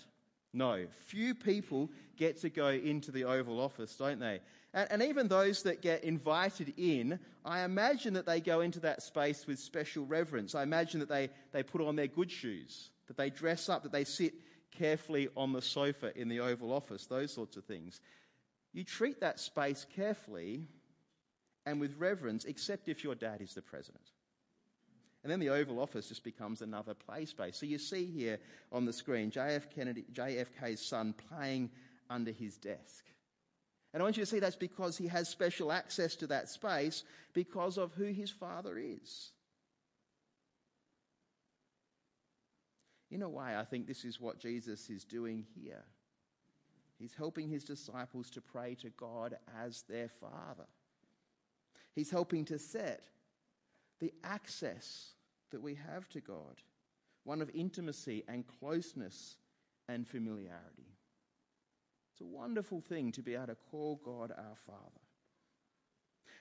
No. 0.53 0.87
Few 1.07 1.35
people 1.35 1.91
get 2.17 2.41
to 2.41 2.51
go 2.51 2.69
into 2.69 3.11
the 3.13 3.25
Oval 3.25 3.61
Office, 3.61 3.95
don't 3.97 4.19
they? 4.19 4.41
And, 4.75 4.89
and, 4.91 5.03
even 5.03 5.29
those 5.29 5.63
that 5.63 5.81
get 5.81 6.05
invited 6.05 6.75
in, 6.77 7.19
I 7.45 7.65
imagine 7.65 8.15
that 8.15 8.27
they 8.27 8.41
go 8.41 8.61
into 8.61 8.81
that 8.81 9.03
space 9.03 9.47
with 9.47 9.59
special 9.59 10.05
reverence. 10.05 10.55
I 10.55 10.63
imagine 10.63 11.01
that 11.01 11.09
they, 11.09 11.31
they 11.53 11.63
put 11.63 11.81
on 11.81 11.97
their 11.97 12.07
good 12.07 12.31
shoes, 12.31 12.91
that 13.07 13.17
they 13.17 13.31
dress 13.31 13.69
up, 13.69 13.83
that 13.85 13.93
they 13.93 14.05
sit 14.05 14.35
carefully 14.71 15.29
on 15.37 15.53
the 15.53 15.63
sofa 15.63 16.17
in 16.19 16.29
the 16.29 16.41
Oval 16.41 16.73
Office, 16.73 17.07
those 17.07 17.33
sorts 17.33 17.57
of 17.57 17.65
things. 17.65 18.01
You 18.73 18.85
treat 18.85 19.21
that 19.21 19.41
space 19.41 19.87
carefully 19.95 20.67
and 21.67 21.81
with 21.81 21.97
reverence, 21.99 22.45
except 22.45 22.89
if 22.89 23.05
your 23.05 23.15
dad 23.15 23.41
is 23.41 23.55
the 23.55 23.63
president. 23.63 24.05
And 25.23 25.33
then 25.33 25.41
the 25.41 25.51
Oval 25.51 25.81
Office 25.81 26.09
just 26.09 26.25
becomes 26.25 26.63
another 26.63 26.95
play 26.95 27.25
space. 27.25 27.57
So 27.57 27.67
you 27.67 27.79
see 27.79 28.07
here 28.07 28.39
on 28.73 28.85
the 28.85 28.93
screen 28.93 29.31
JF 29.31 29.69
Kennedy, 29.75 30.05
JFK's 30.13 30.81
son 30.81 31.15
playing 31.29 31.71
under 32.09 32.31
his 32.31 32.57
desk. 32.57 33.05
And 33.93 34.03
I 34.03 34.05
want 34.05 34.17
you 34.17 34.23
to 34.23 34.31
see 34.31 34.39
that's 34.39 34.57
because 34.57 34.97
he 34.97 35.09
has 35.09 35.29
special 35.29 35.73
access 35.73 36.15
to 36.17 36.27
that 36.29 36.49
space 36.49 37.05
because 37.33 37.79
of 37.79 37.93
who 37.95 38.05
his 38.05 38.31
father 38.31 38.79
is. 38.79 39.33
In 43.11 43.23
a 43.23 43.29
way, 43.29 43.57
I 43.57 43.65
think 43.65 43.87
this 43.87 44.05
is 44.05 44.21
what 44.21 44.39
Jesus 44.39 44.91
is 44.91 45.05
doing 45.05 45.47
here. 45.55 45.85
He's 46.99 47.15
helping 47.15 47.49
his 47.49 47.65
disciples 47.65 48.29
to 48.31 48.41
pray 48.41 48.75
to 48.77 48.91
God 48.91 49.37
as 49.65 49.83
their 49.89 50.09
Father. 50.09 50.67
He's 51.95 52.11
helping 52.11 52.45
to 52.47 52.59
set 52.59 53.05
the 54.01 54.13
access 54.25 55.13
that 55.51 55.63
we 55.63 55.75
have 55.75 56.09
to 56.11 56.21
God, 56.21 56.61
one 57.25 57.41
of 57.41 57.51
intimacy 57.55 58.25
and 58.29 58.45
closeness 58.47 59.37
and 59.89 60.07
familiarity. 60.07 60.95
It's 62.13 62.21
a 62.21 62.27
wonderful 62.27 62.81
thing 62.81 63.13
to 63.13 63.23
be 63.23 63.35
able 63.35 63.47
to 63.47 63.57
call 63.71 64.01
God 64.05 64.33
our 64.37 64.57
Father. 64.67 65.08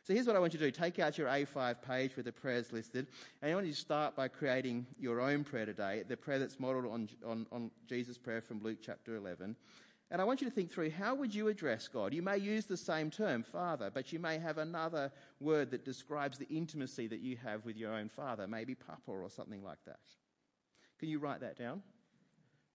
So 0.08 0.14
here's 0.14 0.26
what 0.26 0.38
I 0.38 0.40
want 0.40 0.54
you 0.54 0.60
to 0.60 0.66
do. 0.66 0.72
Take 0.72 1.00
out 1.00 1.18
your 1.18 1.28
A5 1.28 1.82
page 1.86 2.16
with 2.16 2.24
the 2.24 2.32
prayers 2.32 2.72
listed, 2.72 3.08
and 3.42 3.52
I 3.52 3.54
want 3.54 3.68
you 3.68 3.74
to 3.74 3.78
start 3.78 4.16
by 4.16 4.30
creating 4.30 4.86
your 4.98 5.20
own 5.20 5.44
prayer 5.44 5.66
today, 5.66 6.04
the 6.08 6.16
prayer 6.16 6.40
that's 6.40 6.62
modeled 6.62 6.86
on, 6.86 7.10
on, 7.26 7.46
on 7.52 7.72
Jesus' 7.90 8.18
prayer 8.18 8.40
from 8.40 8.64
Luke 8.64 8.78
chapter 8.82 9.18
11. 9.18 9.54
And 10.10 10.22
I 10.22 10.24
want 10.24 10.40
you 10.40 10.48
to 10.48 10.54
think 10.54 10.72
through 10.72 10.92
how 10.92 11.14
would 11.16 11.36
you 11.36 11.50
address 11.50 11.90
God? 11.90 12.14
You 12.14 12.22
may 12.22 12.38
use 12.38 12.66
the 12.66 12.78
same 12.78 13.12
term, 13.12 13.44
Father, 13.44 13.92
but 13.94 14.14
you 14.14 14.20
may 14.20 14.38
have 14.38 14.60
another 14.60 15.12
word 15.42 15.72
that 15.72 15.84
describes 15.84 16.38
the 16.38 16.48
intimacy 16.48 17.08
that 17.08 17.20
you 17.20 17.36
have 17.44 17.66
with 17.66 17.76
your 17.76 17.92
own 17.92 18.08
Father, 18.08 18.48
maybe 18.48 18.76
Papa 18.76 19.12
or 19.12 19.30
something 19.30 19.62
like 19.62 19.84
that. 19.88 20.00
Can 21.00 21.10
you 21.10 21.20
write 21.20 21.42
that 21.42 21.58
down 21.58 21.82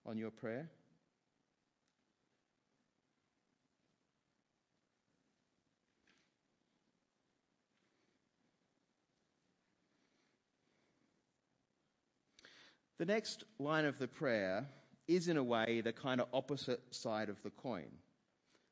on 0.05 0.19
your 0.19 0.29
prayer? 0.29 0.69
The 13.03 13.11
next 13.11 13.43
line 13.59 13.83
of 13.83 13.99
the 13.99 14.07
prayer 14.07 14.65
is, 15.09 15.27
in 15.27 15.35
a 15.35 15.43
way, 15.43 15.81
the 15.81 15.91
kind 15.91 16.21
of 16.21 16.29
opposite 16.31 16.79
side 16.91 17.27
of 17.27 17.35
the 17.43 17.49
coin. 17.49 17.89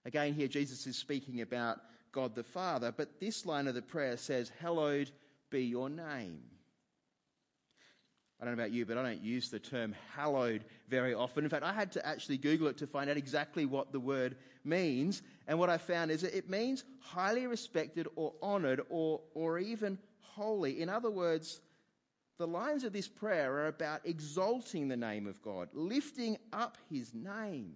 Again, 0.05 0.33
here 0.33 0.47
Jesus 0.47 0.88
is 0.88 0.95
speaking 0.95 1.41
about 1.41 1.79
God 2.13 2.33
the 2.33 2.41
Father, 2.41 2.93
but 2.95 3.19
this 3.19 3.45
line 3.45 3.67
of 3.67 3.75
the 3.75 3.81
prayer 3.81 4.15
says, 4.15 4.50
Hallowed 4.61 5.11
be 5.50 5.65
your 5.65 5.89
name. 5.89 6.39
I 8.39 8.45
don't 8.45 8.55
know 8.55 8.63
about 8.63 8.71
you, 8.71 8.85
but 8.85 8.97
I 8.97 9.03
don't 9.03 9.21
use 9.21 9.50
the 9.50 9.59
term 9.59 9.93
hallowed 10.15 10.63
very 10.88 11.13
often. 11.13 11.43
In 11.43 11.50
fact, 11.50 11.65
I 11.65 11.73
had 11.73 11.91
to 11.91 12.07
actually 12.07 12.38
Google 12.38 12.67
it 12.67 12.77
to 12.77 12.88
find 12.88 13.09
out 13.09 13.17
exactly 13.17 13.65
what 13.65 13.91
the 13.91 14.00
word 14.00 14.38
means. 14.63 15.23
And 15.45 15.59
what 15.59 15.69
I 15.69 15.77
found 15.77 16.09
is 16.09 16.21
that 16.21 16.38
it 16.38 16.50
means 16.50 16.85
highly 17.01 17.47
respected 17.47 18.07
or 18.15 18.31
honored 18.41 18.79
or, 18.89 19.19
or 19.33 19.59
even 19.59 20.00
holy. 20.21 20.81
In 20.81 20.88
other 20.88 21.11
words, 21.11 21.59
the 22.41 22.48
lines 22.48 22.83
of 22.83 22.91
this 22.91 23.07
prayer 23.07 23.53
are 23.53 23.67
about 23.67 24.01
exalting 24.03 24.88
the 24.88 24.98
name 24.98 25.27
of 25.27 25.39
God, 25.43 25.69
lifting 25.74 26.38
up 26.51 26.75
his 26.89 27.13
name. 27.13 27.75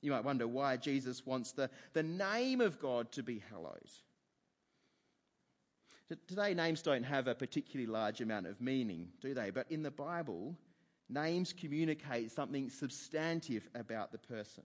You 0.00 0.12
might 0.12 0.24
wonder 0.24 0.46
why 0.46 0.76
Jesus 0.76 1.26
wants 1.26 1.50
the, 1.50 1.68
the 1.92 2.04
name 2.04 2.60
of 2.60 2.78
God 2.78 3.10
to 3.12 3.24
be 3.24 3.42
hallowed. 3.50 3.90
Today, 6.28 6.54
names 6.54 6.82
don't 6.82 7.02
have 7.02 7.26
a 7.26 7.34
particularly 7.34 7.90
large 7.90 8.20
amount 8.20 8.46
of 8.46 8.60
meaning, 8.60 9.08
do 9.20 9.34
they? 9.34 9.50
But 9.50 9.66
in 9.68 9.82
the 9.82 9.90
Bible, 9.90 10.56
names 11.08 11.52
communicate 11.52 12.30
something 12.30 12.70
substantive 12.70 13.68
about 13.74 14.12
the 14.12 14.18
person. 14.18 14.64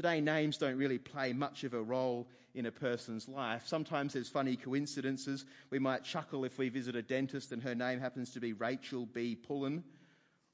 Today, 0.00 0.22
names 0.22 0.56
don't 0.56 0.78
really 0.78 0.96
play 0.96 1.34
much 1.34 1.62
of 1.62 1.74
a 1.74 1.82
role 1.82 2.26
in 2.54 2.64
a 2.64 2.72
person's 2.72 3.28
life. 3.28 3.64
Sometimes 3.66 4.14
there's 4.14 4.30
funny 4.30 4.56
coincidences. 4.56 5.44
We 5.68 5.78
might 5.78 6.04
chuckle 6.04 6.46
if 6.46 6.56
we 6.56 6.70
visit 6.70 6.96
a 6.96 7.02
dentist 7.02 7.52
and 7.52 7.62
her 7.62 7.74
name 7.74 8.00
happens 8.00 8.30
to 8.30 8.40
be 8.40 8.54
Rachel 8.54 9.04
B. 9.04 9.34
Pullen, 9.36 9.84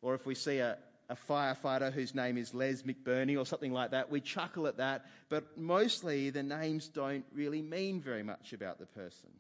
or 0.03 0.17
if 0.17 0.27
we 0.27 0.35
see 0.35 0.59
a, 0.59 0.79
a 1.09 1.15
firefighter 1.15 1.93
whose 1.93 2.13
name 2.13 2.37
is 2.37 2.55
Les 2.55 2.83
McBurney 2.83 3.39
or 3.39 3.47
something 3.47 3.73
like 3.73 3.93
that. 3.93 4.11
We 4.11 4.21
chuckle 4.21 4.67
at 4.67 4.79
that, 4.79 5.07
but 5.29 5.57
mostly 5.57 6.31
the 6.31 6.43
names 6.43 6.89
don't 6.89 7.25
really 7.33 7.63
mean 7.63 8.01
very 8.01 8.25
much 8.25 8.53
about 8.53 8.81
the 8.81 8.87
person. 8.87 9.31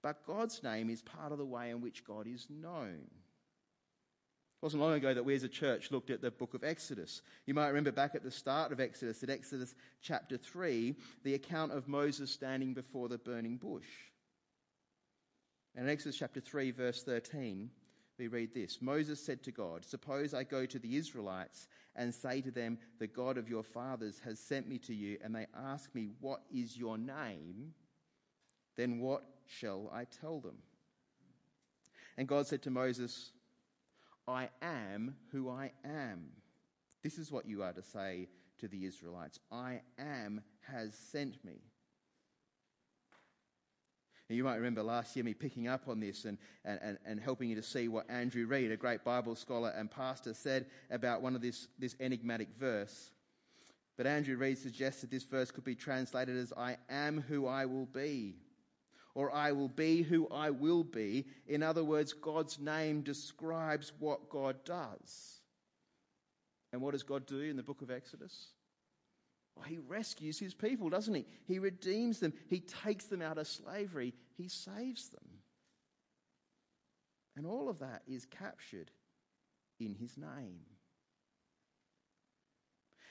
But 0.00 0.26
God's 0.26 0.62
name 0.62 0.88
is 0.88 1.02
part 1.02 1.30
of 1.30 1.36
the 1.36 1.44
way 1.44 1.68
in 1.68 1.82
which 1.82 2.06
God 2.06 2.26
is 2.26 2.46
known. 2.48 3.02
It 4.62 4.66
wasn't 4.66 4.84
long 4.84 4.92
ago 4.92 5.12
that 5.12 5.24
we 5.24 5.34
as 5.34 5.42
a 5.42 5.48
church 5.48 5.90
looked 5.90 6.10
at 6.10 6.22
the 6.22 6.30
book 6.30 6.54
of 6.54 6.62
Exodus. 6.62 7.22
You 7.46 7.54
might 7.54 7.66
remember 7.66 7.90
back 7.90 8.14
at 8.14 8.22
the 8.22 8.30
start 8.30 8.70
of 8.70 8.78
Exodus, 8.78 9.20
at 9.24 9.28
Exodus 9.28 9.74
chapter 10.02 10.36
3, 10.36 10.94
the 11.24 11.34
account 11.34 11.72
of 11.72 11.88
Moses 11.88 12.30
standing 12.30 12.72
before 12.72 13.08
the 13.08 13.18
burning 13.18 13.56
bush. 13.56 13.88
And 15.74 15.86
in 15.86 15.92
Exodus 15.92 16.16
chapter 16.16 16.38
3, 16.38 16.70
verse 16.70 17.02
13, 17.02 17.70
we 18.18 18.28
read 18.28 18.54
this 18.54 18.80
Moses 18.80 19.18
said 19.18 19.42
to 19.42 19.50
God, 19.50 19.84
Suppose 19.84 20.32
I 20.32 20.44
go 20.44 20.64
to 20.64 20.78
the 20.78 20.96
Israelites 20.96 21.66
and 21.96 22.14
say 22.14 22.40
to 22.40 22.52
them, 22.52 22.78
The 23.00 23.08
God 23.08 23.38
of 23.38 23.48
your 23.48 23.64
fathers 23.64 24.20
has 24.24 24.38
sent 24.38 24.68
me 24.68 24.78
to 24.78 24.94
you, 24.94 25.18
and 25.24 25.34
they 25.34 25.48
ask 25.56 25.92
me, 25.92 26.10
What 26.20 26.42
is 26.54 26.76
your 26.76 26.96
name? 26.96 27.74
Then 28.76 29.00
what 29.00 29.24
shall 29.44 29.90
I 29.92 30.04
tell 30.04 30.38
them? 30.38 30.58
And 32.16 32.28
God 32.28 32.46
said 32.46 32.62
to 32.62 32.70
Moses, 32.70 33.32
I 34.28 34.48
am 34.60 35.16
who 35.30 35.50
I 35.50 35.72
am. 35.84 36.28
This 37.02 37.18
is 37.18 37.32
what 37.32 37.46
you 37.46 37.62
are 37.62 37.72
to 37.72 37.82
say 37.82 38.28
to 38.58 38.68
the 38.68 38.84
Israelites 38.84 39.40
I 39.50 39.80
am 39.98 40.42
has 40.60 40.94
sent 40.94 41.44
me. 41.44 41.60
You 44.28 44.44
might 44.44 44.56
remember 44.56 44.82
last 44.82 45.14
year 45.14 45.24
me 45.24 45.34
picking 45.34 45.68
up 45.68 45.88
on 45.88 46.00
this 46.00 46.24
and, 46.24 46.38
and, 46.64 46.96
and, 47.04 47.20
helping 47.20 47.50
you 47.50 47.56
to 47.56 47.62
see 47.62 47.88
what 47.88 48.08
Andrew 48.08 48.46
Reid, 48.46 48.72
a 48.72 48.76
great 48.78 49.04
Bible 49.04 49.36
scholar 49.36 49.70
and 49.76 49.90
pastor, 49.90 50.32
said 50.32 50.66
about 50.90 51.20
one 51.20 51.34
of 51.34 51.42
this, 51.42 51.68
this 51.78 51.96
enigmatic 52.00 52.48
verse. 52.58 53.10
But 53.98 54.06
Andrew 54.06 54.36
Reid 54.36 54.56
suggested 54.56 55.10
this 55.10 55.24
verse 55.24 55.50
could 55.50 55.64
be 55.64 55.74
translated 55.74 56.38
as 56.38 56.52
I 56.56 56.78
am 56.88 57.20
who 57.28 57.46
I 57.46 57.66
will 57.66 57.84
be, 57.84 58.36
or 59.14 59.32
I 59.32 59.52
will 59.52 59.68
be 59.68 60.02
who 60.02 60.28
I 60.28 60.50
will 60.50 60.84
be. 60.84 61.26
In 61.46 61.62
other 61.62 61.84
words, 61.84 62.12
God's 62.12 62.58
name 62.58 63.02
describes 63.02 63.92
what 63.98 64.30
God 64.30 64.64
does. 64.64 65.40
And 66.72 66.80
what 66.80 66.92
does 66.92 67.02
God 67.02 67.26
do 67.26 67.40
in 67.40 67.56
the 67.56 67.62
book 67.62 67.82
of 67.82 67.90
Exodus? 67.90 68.48
Well, 69.54 69.66
he 69.66 69.78
rescues 69.78 70.38
his 70.38 70.54
people, 70.54 70.88
doesn't 70.88 71.14
he? 71.14 71.26
He 71.46 71.58
redeems 71.58 72.20
them. 72.20 72.32
He 72.48 72.60
takes 72.60 73.04
them 73.06 73.20
out 73.20 73.36
of 73.36 73.46
slavery. 73.46 74.14
He 74.36 74.48
saves 74.48 75.10
them. 75.10 75.24
And 77.36 77.46
all 77.46 77.68
of 77.68 77.78
that 77.80 78.02
is 78.06 78.24
captured 78.26 78.90
in 79.78 79.94
his 79.94 80.16
name. 80.16 80.60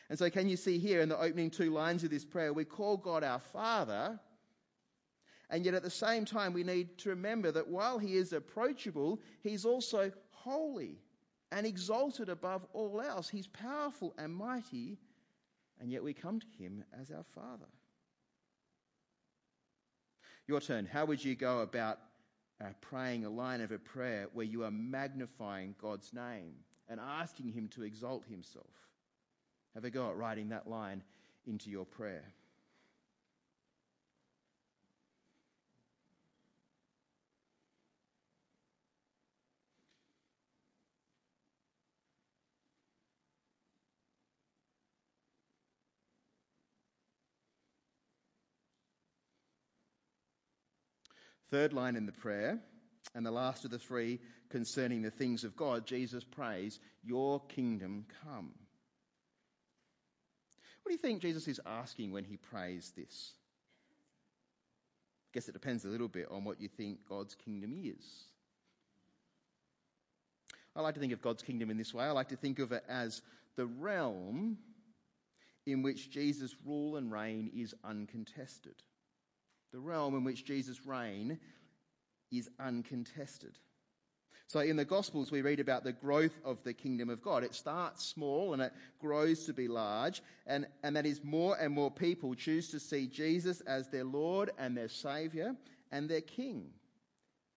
And 0.10 0.17
so, 0.17 0.29
can 0.29 0.50
you 0.50 0.58
see 0.58 0.77
here 0.77 1.01
in 1.01 1.10
the 1.10 1.20
opening 1.20 1.50
two 1.50 1.72
lines 1.72 2.03
of 2.03 2.10
this 2.10 2.25
prayer, 2.25 2.51
we 2.51 2.65
call 2.65 2.98
God 2.98 3.24
our 3.24 3.39
Father, 3.39 4.20
and 5.51 5.63
yet 5.63 5.75
at 5.75 5.84
the 5.84 5.89
same 5.89 6.25
time, 6.25 6.53
we 6.53 6.63
need 6.63 6.98
to 7.00 7.10
remember 7.10 7.51
that 7.51 7.67
while 7.67 8.00
he 8.00 8.15
is 8.15 8.34
approachable, 8.34 9.20
he's 9.43 9.65
also 9.65 10.12
holy 10.31 10.98
and 11.51 11.67
exalted 11.67 12.29
above 12.29 12.65
all 12.74 13.01
else. 13.01 13.29
He's 13.29 13.48
powerful 13.48 14.15
and 14.17 14.34
mighty 14.34 14.98
and 15.81 15.91
yet 15.91 16.03
we 16.03 16.13
come 16.13 16.39
to 16.39 16.48
him 16.63 16.84
as 17.00 17.10
our 17.10 17.24
Father. 17.34 17.65
Your 20.48 20.62
turn. 20.62 20.86
How 20.86 21.05
would 21.05 21.24
you 21.24 21.36
go 21.36 21.62
about 21.62 22.00
uh, 22.63 22.65
praying 22.81 23.25
a 23.25 23.29
line 23.29 23.62
of 23.62 23.72
a 23.72 23.79
prayer 23.79 24.27
where 24.34 24.46
you 24.46 24.63
are 24.63 24.72
magnifying 24.72 25.75
God's 25.81 26.13
name 26.13 26.53
and 26.88 27.00
asking 27.00 27.51
him 27.51 27.67
to 27.70 27.84
exalt 27.84 28.25
himself? 28.29 28.70
Have 29.74 29.86
a 29.86 29.89
go 29.89 30.10
at 30.10 30.17
writing 30.17 30.50
that 30.50 30.67
line 30.67 31.01
into 31.48 31.72
your 31.72 31.86
prayer. 31.86 32.25
Third 51.51 51.74
line 51.74 51.98
in 51.98 52.05
the 52.05 52.13
prayer, 52.13 52.60
and 53.13 53.25
the 53.25 53.31
last 53.31 53.65
of 53.65 53.72
the 53.72 53.77
three 53.77 54.20
concerning 54.50 55.01
the 55.01 55.12
things 55.12 55.43
of 55.43 55.55
God, 55.55 55.86
Jesus 55.86 56.24
prays, 56.24 56.79
Your 57.03 57.41
kingdom 57.48 58.05
come. 58.24 58.51
What 60.81 60.89
do 60.89 60.93
you 60.93 60.98
think 60.98 61.22
Jesus 61.22 61.48
is 61.50 61.60
asking 61.65 62.12
when 62.12 62.24
he 62.24 62.38
prays 62.38 62.93
this? 62.96 63.34
I 65.27 65.29
guess 65.34 65.50
it 65.50 65.53
depends 65.53 65.84
a 65.84 65.89
little 65.89 66.08
bit 66.08 66.27
on 66.31 66.46
what 66.46 66.60
you 66.60 66.70
think 66.70 67.00
God's 67.08 67.36
kingdom 67.36 67.74
is. 67.74 68.25
I 70.74 70.81
like 70.81 70.93
to 70.93 71.01
think 71.01 71.13
of 71.13 71.22
God's 71.22 71.43
kingdom 71.43 71.70
in 71.70 71.77
this 71.77 71.93
way. 71.93 72.05
I 72.05 72.12
like 72.12 72.29
to 72.29 72.38
think 72.38 72.60
of 72.60 72.72
it 72.72 72.84
as 72.88 73.22
the 73.58 73.65
realm 73.65 74.58
in 75.65 75.81
which 75.81 76.10
Jesus' 76.10 76.55
rule 76.65 76.96
and 76.96 77.12
reign 77.12 77.51
is 77.53 77.75
uncontested 77.84 78.75
the 79.71 79.79
realm 79.79 80.15
in 80.15 80.23
which 80.23 80.45
Jesus' 80.45 80.85
reign 80.85 81.39
is 82.31 82.49
uncontested. 82.59 83.57
So 84.47 84.59
in 84.59 84.75
the 84.75 84.83
Gospels, 84.83 85.31
we 85.31 85.41
read 85.41 85.61
about 85.61 85.85
the 85.85 85.93
growth 85.93 86.37
of 86.43 86.61
the 86.63 86.73
kingdom 86.73 87.09
of 87.09 87.21
God. 87.21 87.45
It 87.45 87.55
starts 87.55 88.05
small 88.05 88.51
and 88.51 88.61
it 88.61 88.73
grows 88.99 89.45
to 89.45 89.53
be 89.53 89.69
large, 89.69 90.21
and, 90.45 90.67
and 90.83 90.97
that 90.97 91.05
is 91.05 91.23
more 91.23 91.55
and 91.57 91.73
more 91.73 91.89
people 91.89 92.35
choose 92.35 92.69
to 92.71 92.79
see 92.79 93.07
Jesus 93.07 93.62
as 93.62 93.88
their 93.88 94.03
Lord 94.03 94.51
and 94.57 94.75
their 94.75 94.89
Saviour 94.89 95.55
and 95.89 96.10
their 96.10 96.21
King. 96.21 96.71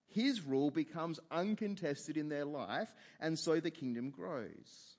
His 0.06 0.42
rule 0.42 0.70
becomes 0.70 1.18
uncontested 1.32 2.16
in 2.16 2.28
their 2.28 2.44
life, 2.44 2.94
and 3.18 3.36
so 3.36 3.58
the 3.58 3.72
kingdom 3.72 4.10
grows 4.10 4.93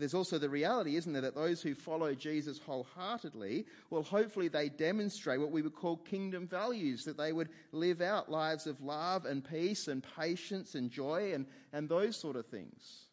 there's 0.00 0.14
also 0.14 0.38
the 0.38 0.48
reality, 0.48 0.96
isn't 0.96 1.12
there, 1.12 1.22
that 1.22 1.34
those 1.34 1.62
who 1.62 1.74
follow 1.74 2.14
Jesus 2.14 2.58
wholeheartedly, 2.58 3.66
well, 3.90 4.02
hopefully 4.02 4.48
they 4.48 4.68
demonstrate 4.68 5.40
what 5.40 5.50
we 5.50 5.62
would 5.62 5.74
call 5.74 5.98
kingdom 5.98 6.46
values, 6.46 7.04
that 7.04 7.16
they 7.16 7.32
would 7.32 7.50
live 7.72 8.00
out 8.00 8.30
lives 8.30 8.66
of 8.66 8.80
love 8.82 9.26
and 9.26 9.48
peace 9.48 9.88
and 9.88 10.04
patience 10.16 10.74
and 10.74 10.90
joy 10.90 11.32
and, 11.34 11.46
and 11.72 11.88
those 11.88 12.16
sort 12.16 12.36
of 12.36 12.46
things. 12.46 13.08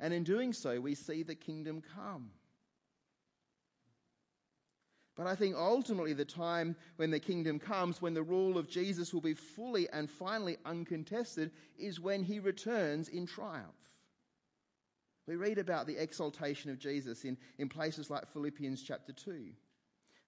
And 0.00 0.12
in 0.12 0.24
doing 0.24 0.52
so, 0.52 0.80
we 0.80 0.94
see 0.94 1.22
the 1.22 1.34
kingdom 1.34 1.82
come. 1.94 2.30
But 5.16 5.28
I 5.28 5.36
think 5.36 5.54
ultimately 5.54 6.12
the 6.12 6.24
time 6.24 6.74
when 6.96 7.10
the 7.10 7.20
kingdom 7.20 7.58
comes, 7.58 8.02
when 8.02 8.14
the 8.14 8.22
rule 8.22 8.58
of 8.58 8.68
Jesus 8.68 9.14
will 9.14 9.20
be 9.20 9.34
fully 9.34 9.88
and 9.90 10.10
finally 10.10 10.56
uncontested, 10.64 11.52
is 11.78 12.00
when 12.00 12.24
he 12.24 12.40
returns 12.40 13.08
in 13.08 13.26
triumph. 13.26 13.93
We 15.26 15.36
read 15.36 15.58
about 15.58 15.86
the 15.86 15.96
exaltation 15.96 16.70
of 16.70 16.78
Jesus 16.78 17.24
in, 17.24 17.36
in 17.58 17.68
places 17.68 18.10
like 18.10 18.30
Philippians 18.32 18.82
chapter 18.82 19.12
2. 19.12 19.46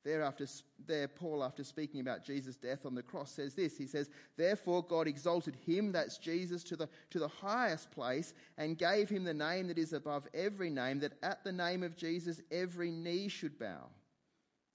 There, 0.05 0.23
after, 0.23 0.47
there, 0.87 1.09
Paul, 1.09 1.43
after 1.43 1.65
speaking 1.65 2.01
about 2.01 2.25
Jesus' 2.25 2.57
death 2.57 2.87
on 2.87 2.95
the 2.95 3.03
cross, 3.03 3.33
says 3.33 3.55
this. 3.55 3.77
He 3.77 3.89
says, 3.89 4.09
Therefore, 4.37 4.85
God 4.85 5.09
exalted 5.09 5.57
him, 5.67 5.91
that's 5.91 6.17
Jesus, 6.17 6.63
to 6.65 6.77
the, 6.77 6.89
to 7.11 7.19
the 7.19 7.29
highest 7.29 7.91
place 7.91 8.33
and 8.57 8.79
gave 8.79 9.09
him 9.09 9.25
the 9.25 9.35
name 9.35 9.67
that 9.67 9.79
is 9.79 9.93
above 9.93 10.29
every 10.33 10.71
name, 10.71 11.01
that 11.01 11.15
at 11.25 11.43
the 11.43 11.53
name 11.53 11.83
of 11.83 11.97
Jesus 11.97 12.41
every 12.53 12.93
knee 12.93 13.27
should 13.27 13.59
bow, 13.59 13.91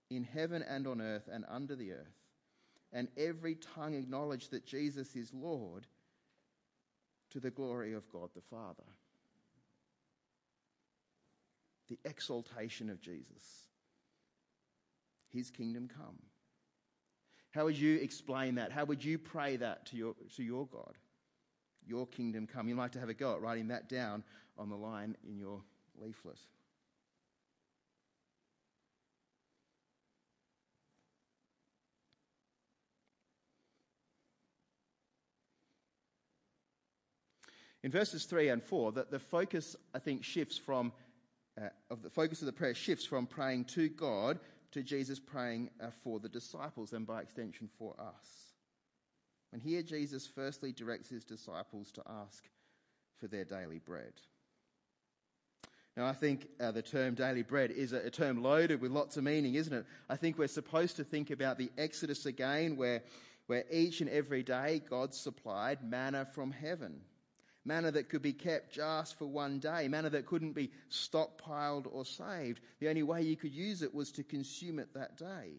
in 0.09 0.25
heaven 0.25 0.63
and 0.67 0.85
on 0.85 0.99
earth 0.99 1.29
and 1.31 1.45
under 1.49 1.77
the 1.77 1.93
earth, 1.93 2.19
and 2.91 3.07
every 3.15 3.55
tongue 3.55 3.93
acknowledge 3.93 4.49
that 4.49 4.65
Jesus 4.65 5.15
is 5.15 5.33
Lord 5.33 5.87
to 7.29 7.39
the 7.39 7.51
glory 7.51 7.93
of 7.93 8.11
God 8.11 8.29
the 8.35 8.41
Father 8.41 8.83
the 11.91 11.99
exaltation 12.09 12.89
of 12.89 13.01
Jesus. 13.01 13.67
His 15.29 15.51
kingdom 15.51 15.89
come. 15.93 16.17
How 17.51 17.65
would 17.65 17.77
you 17.77 17.97
explain 17.97 18.55
that? 18.55 18.71
How 18.71 18.85
would 18.85 19.03
you 19.03 19.17
pray 19.17 19.57
that 19.57 19.87
to 19.87 19.97
your, 19.97 20.15
to 20.37 20.43
your 20.43 20.65
God? 20.67 20.97
Your 21.85 22.07
kingdom 22.07 22.47
come. 22.47 22.69
You'd 22.69 22.77
like 22.77 22.93
to 22.93 22.99
have 23.01 23.09
a 23.09 23.13
go 23.13 23.35
at 23.35 23.41
writing 23.41 23.67
that 23.67 23.89
down 23.89 24.23
on 24.57 24.69
the 24.69 24.77
line 24.77 25.17
in 25.27 25.37
your 25.37 25.61
leaflet. 26.01 26.39
In 37.83 37.91
verses 37.91 38.23
3 38.25 38.47
and 38.47 38.63
4, 38.63 38.93
that 38.93 39.11
the 39.11 39.19
focus, 39.19 39.75
I 39.93 39.99
think, 39.99 40.23
shifts 40.23 40.57
from 40.57 40.93
uh, 41.61 41.69
of 41.89 42.01
the 42.01 42.09
focus 42.09 42.41
of 42.41 42.45
the 42.45 42.53
prayer 42.53 42.73
shifts 42.73 43.05
from 43.05 43.25
praying 43.25 43.65
to 43.65 43.89
God 43.89 44.39
to 44.71 44.83
Jesus 44.83 45.19
praying 45.19 45.69
uh, 45.81 45.87
for 46.03 46.19
the 46.19 46.29
disciples 46.29 46.93
and 46.93 47.05
by 47.05 47.21
extension 47.21 47.69
for 47.77 47.93
us. 47.99 48.55
And 49.53 49.61
here 49.61 49.81
Jesus 49.81 50.27
firstly 50.27 50.71
directs 50.71 51.09
his 51.09 51.25
disciples 51.25 51.91
to 51.91 52.01
ask 52.07 52.45
for 53.19 53.27
their 53.27 53.43
daily 53.43 53.79
bread. 53.79 54.13
Now, 55.97 56.05
I 56.05 56.13
think 56.13 56.47
uh, 56.61 56.71
the 56.71 56.81
term 56.81 57.15
daily 57.15 57.43
bread 57.43 57.71
is 57.71 57.91
a, 57.91 57.97
a, 57.97 58.09
term 58.09 58.41
loaded 58.41 58.79
with 58.79 58.91
lots 58.91 59.17
of 59.17 59.25
meaning, 59.25 59.55
isn't 59.55 59.73
it? 59.73 59.85
I 60.09 60.15
think 60.15 60.37
we're 60.37 60.47
supposed 60.47 60.95
to 60.95 61.03
think 61.03 61.31
about 61.31 61.57
the 61.57 61.69
Exodus 61.77 62.25
again, 62.25 62.77
where, 62.77 63.03
where 63.47 63.65
each 63.69 63.99
and 63.99 64.09
every 64.09 64.41
day 64.41 64.81
God 64.89 65.13
supplied 65.13 65.79
manna 65.83 66.25
from 66.33 66.51
heaven 66.51 67.01
manna 67.65 67.91
that 67.91 68.09
could 68.09 68.21
be 68.21 68.33
kept 68.33 68.73
just 68.73 69.17
for 69.17 69.25
one 69.25 69.59
day, 69.59 69.87
manna 69.87 70.09
that 70.09 70.25
couldn't 70.25 70.53
be 70.53 70.71
stockpiled 70.89 71.87
or 71.91 72.05
saved. 72.05 72.61
The 72.79 72.89
only 72.89 73.03
way 73.03 73.21
you 73.21 73.35
could 73.35 73.51
use 73.51 73.81
it 73.81 73.93
was 73.93 74.11
to 74.13 74.23
consume 74.23 74.79
it 74.79 74.93
that 74.93 75.17
day. 75.17 75.53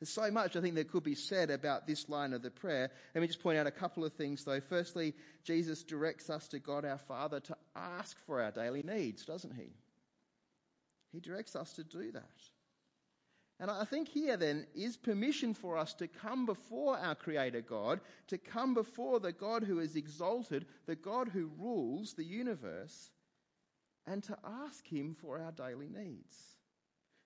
There's 0.00 0.10
so 0.10 0.30
much 0.30 0.56
I 0.56 0.62
think 0.62 0.76
that 0.76 0.90
could 0.90 1.04
be 1.04 1.14
said 1.14 1.50
about 1.50 1.86
this 1.86 2.08
line 2.08 2.32
of 2.32 2.40
the 2.40 2.50
prayer. 2.50 2.90
Let 3.14 3.20
me 3.20 3.26
just 3.26 3.42
point 3.42 3.58
out 3.58 3.66
a 3.66 3.70
couple 3.70 4.02
of 4.02 4.14
things 4.14 4.44
though. 4.44 4.60
Firstly, 4.60 5.14
Jesus 5.44 5.82
directs 5.82 6.30
us 6.30 6.48
to 6.48 6.58
God 6.58 6.86
our 6.86 6.98
Father 6.98 7.38
to 7.40 7.56
ask 7.76 8.18
for 8.24 8.42
our 8.42 8.50
daily 8.50 8.82
needs, 8.82 9.26
doesn't 9.26 9.54
he? 9.54 9.74
He 11.12 11.20
directs 11.20 11.54
us 11.54 11.74
to 11.74 11.84
do 11.84 12.12
that. 12.12 12.30
And 13.60 13.70
I 13.70 13.84
think 13.84 14.08
here 14.08 14.38
then 14.38 14.66
is 14.74 14.96
permission 14.96 15.52
for 15.52 15.76
us 15.76 15.92
to 15.94 16.08
come 16.08 16.46
before 16.46 16.96
our 16.96 17.14
Creator 17.14 17.60
God, 17.60 18.00
to 18.28 18.38
come 18.38 18.72
before 18.72 19.20
the 19.20 19.32
God 19.32 19.64
who 19.64 19.80
is 19.80 19.96
exalted, 19.96 20.64
the 20.86 20.96
God 20.96 21.28
who 21.28 21.50
rules 21.58 22.14
the 22.14 22.24
universe, 22.24 23.10
and 24.06 24.22
to 24.24 24.38
ask 24.64 24.86
Him 24.86 25.14
for 25.14 25.38
our 25.38 25.52
daily 25.52 25.88
needs. 25.88 26.56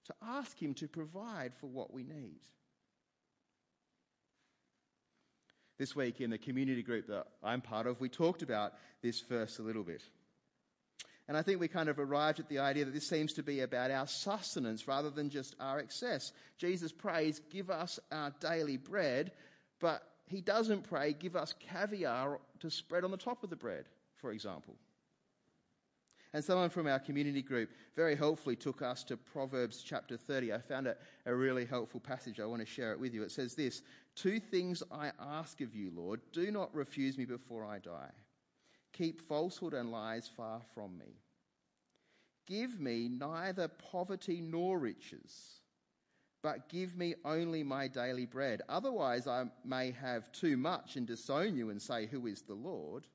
to 0.04 0.14
ask 0.22 0.60
Him 0.60 0.74
to 0.74 0.88
provide 0.88 1.54
for 1.54 1.66
what 1.66 1.92
we 1.92 2.02
need. 2.02 2.40
This 5.78 5.96
week 5.96 6.20
in 6.20 6.30
the 6.30 6.38
community 6.38 6.82
group 6.82 7.08
that 7.08 7.26
I'm 7.42 7.60
part 7.60 7.86
of, 7.86 8.00
we 8.00 8.08
talked 8.08 8.42
about 8.42 8.74
this 9.02 9.20
verse 9.20 9.58
a 9.58 9.62
little 9.62 9.82
bit. 9.82 10.02
And 11.26 11.36
I 11.36 11.42
think 11.42 11.58
we 11.58 11.68
kind 11.68 11.88
of 11.88 11.98
arrived 11.98 12.38
at 12.38 12.48
the 12.48 12.58
idea 12.58 12.84
that 12.84 12.92
this 12.92 13.08
seems 13.08 13.32
to 13.34 13.42
be 13.42 13.60
about 13.60 13.90
our 13.90 14.06
sustenance 14.06 14.86
rather 14.86 15.10
than 15.10 15.30
just 15.30 15.56
our 15.58 15.78
excess. 15.78 16.32
Jesus 16.58 16.92
prays, 16.92 17.40
Give 17.50 17.70
us 17.70 17.98
our 18.12 18.32
daily 18.40 18.76
bread, 18.76 19.32
but 19.80 20.02
he 20.26 20.42
doesn't 20.42 20.82
pray, 20.82 21.14
Give 21.14 21.34
us 21.34 21.54
caviar 21.58 22.40
to 22.60 22.70
spread 22.70 23.04
on 23.04 23.10
the 23.10 23.16
top 23.16 23.42
of 23.42 23.50
the 23.50 23.56
bread, 23.56 23.86
for 24.16 24.32
example. 24.32 24.74
And 26.34 26.44
someone 26.44 26.68
from 26.68 26.88
our 26.88 26.98
community 26.98 27.42
group 27.42 27.70
very 27.94 28.16
helpfully 28.16 28.56
took 28.56 28.82
us 28.82 29.04
to 29.04 29.16
Proverbs 29.16 29.84
chapter 29.86 30.16
30. 30.16 30.52
I 30.52 30.58
found 30.58 30.88
it 30.88 31.00
a 31.26 31.34
really 31.34 31.64
helpful 31.64 32.00
passage. 32.00 32.40
I 32.40 32.44
want 32.44 32.60
to 32.60 32.66
share 32.66 32.92
it 32.92 32.98
with 32.98 33.14
you. 33.14 33.22
It 33.22 33.30
says 33.30 33.54
this 33.54 33.82
Two 34.16 34.40
things 34.40 34.82
I 34.90 35.12
ask 35.20 35.60
of 35.60 35.76
you, 35.76 35.92
Lord. 35.94 36.20
Do 36.32 36.50
not 36.50 36.74
refuse 36.74 37.16
me 37.16 37.24
before 37.24 37.64
I 37.64 37.78
die. 37.78 38.10
Keep 38.94 39.28
falsehood 39.28 39.74
and 39.74 39.90
lies 39.90 40.28
far 40.36 40.62
from 40.74 40.98
me. 40.98 41.20
Give 42.46 42.80
me 42.80 43.08
neither 43.08 43.68
poverty 43.68 44.40
nor 44.40 44.78
riches, 44.78 45.60
but 46.42 46.68
give 46.68 46.96
me 46.96 47.14
only 47.24 47.62
my 47.62 47.88
daily 47.88 48.26
bread. 48.26 48.62
Otherwise, 48.68 49.26
I 49.26 49.44
may 49.64 49.92
have 49.92 50.30
too 50.32 50.56
much 50.56 50.96
and 50.96 51.06
disown 51.06 51.56
you 51.56 51.70
and 51.70 51.80
say, 51.80 52.06
Who 52.06 52.26
is 52.26 52.42
the 52.42 52.54
Lord? 52.54 53.06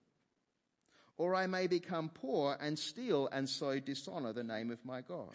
or 1.19 1.35
I 1.35 1.47
may 1.47 1.67
become 1.67 2.09
poor 2.09 2.57
and 2.61 2.79
steal 2.79 3.27
and 3.31 3.47
so 3.47 3.77
dishonor 3.77 4.31
the 4.31 4.43
name 4.43 4.71
of 4.71 4.83
my 4.85 5.01
God. 5.01 5.33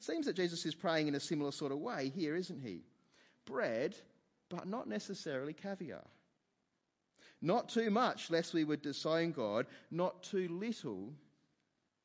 Seems 0.00 0.26
that 0.26 0.34
Jesus 0.34 0.66
is 0.66 0.74
praying 0.74 1.06
in 1.06 1.14
a 1.14 1.20
similar 1.20 1.52
sort 1.52 1.70
of 1.70 1.78
way 1.78 2.10
here, 2.14 2.34
isn't 2.34 2.60
he? 2.60 2.82
Bread, 3.46 3.94
but 4.48 4.66
not 4.66 4.88
necessarily 4.88 5.52
caviar. 5.52 6.04
Not 7.40 7.68
too 7.68 7.90
much, 7.90 8.30
lest 8.30 8.54
we 8.54 8.64
would 8.64 8.82
disown 8.82 9.32
God. 9.32 9.66
Not 9.90 10.22
too 10.22 10.48
little, 10.48 11.12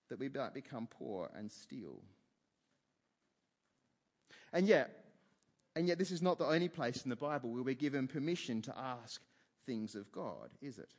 that 0.09 0.19
we 0.19 0.29
might 0.29 0.53
become 0.53 0.87
poor 0.87 1.31
and 1.35 1.51
steal. 1.51 2.01
And 4.51 4.67
yet, 4.67 5.03
and 5.75 5.87
yet, 5.87 5.97
this 5.97 6.11
is 6.11 6.21
not 6.21 6.37
the 6.37 6.45
only 6.45 6.69
place 6.69 7.03
in 7.03 7.09
the 7.09 7.15
Bible 7.15 7.51
where 7.51 7.63
we're 7.63 7.73
given 7.73 8.07
permission 8.07 8.61
to 8.63 8.77
ask 8.77 9.21
things 9.65 9.95
of 9.95 10.11
God, 10.11 10.49
is 10.61 10.77
it? 10.77 10.89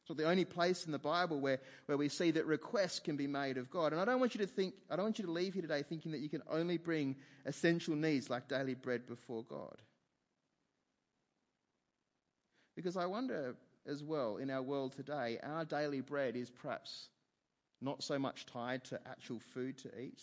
It's 0.00 0.08
not 0.08 0.16
the 0.16 0.28
only 0.28 0.46
place 0.46 0.86
in 0.86 0.92
the 0.92 0.98
Bible 0.98 1.38
where, 1.38 1.60
where 1.86 1.98
we 1.98 2.08
see 2.08 2.30
that 2.32 2.46
requests 2.46 2.98
can 2.98 3.16
be 3.16 3.26
made 3.26 3.58
of 3.58 3.70
God. 3.70 3.92
And 3.92 4.00
I 4.00 4.04
don't 4.04 4.18
want 4.18 4.34
you 4.34 4.40
to 4.40 4.46
think, 4.46 4.74
I 4.90 4.96
don't 4.96 5.04
want 5.04 5.18
you 5.18 5.26
to 5.26 5.30
leave 5.30 5.52
here 5.52 5.62
today 5.62 5.82
thinking 5.82 6.10
that 6.12 6.20
you 6.20 6.30
can 6.30 6.42
only 6.50 6.78
bring 6.78 7.14
essential 7.44 7.94
needs 7.94 8.30
like 8.30 8.48
daily 8.48 8.74
bread 8.74 9.06
before 9.06 9.44
God. 9.44 9.76
Because 12.74 12.96
I 12.96 13.06
wonder 13.06 13.54
as 13.86 14.02
well, 14.02 14.36
in 14.36 14.50
our 14.50 14.62
world 14.62 14.92
today, 14.92 15.38
our 15.42 15.64
daily 15.64 16.00
bread 16.00 16.36
is 16.36 16.50
perhaps 16.50 17.08
not 17.80 18.02
so 18.02 18.18
much 18.18 18.46
tied 18.46 18.84
to 18.84 19.00
actual 19.08 19.40
food 19.40 19.78
to 19.78 20.00
eat. 20.00 20.22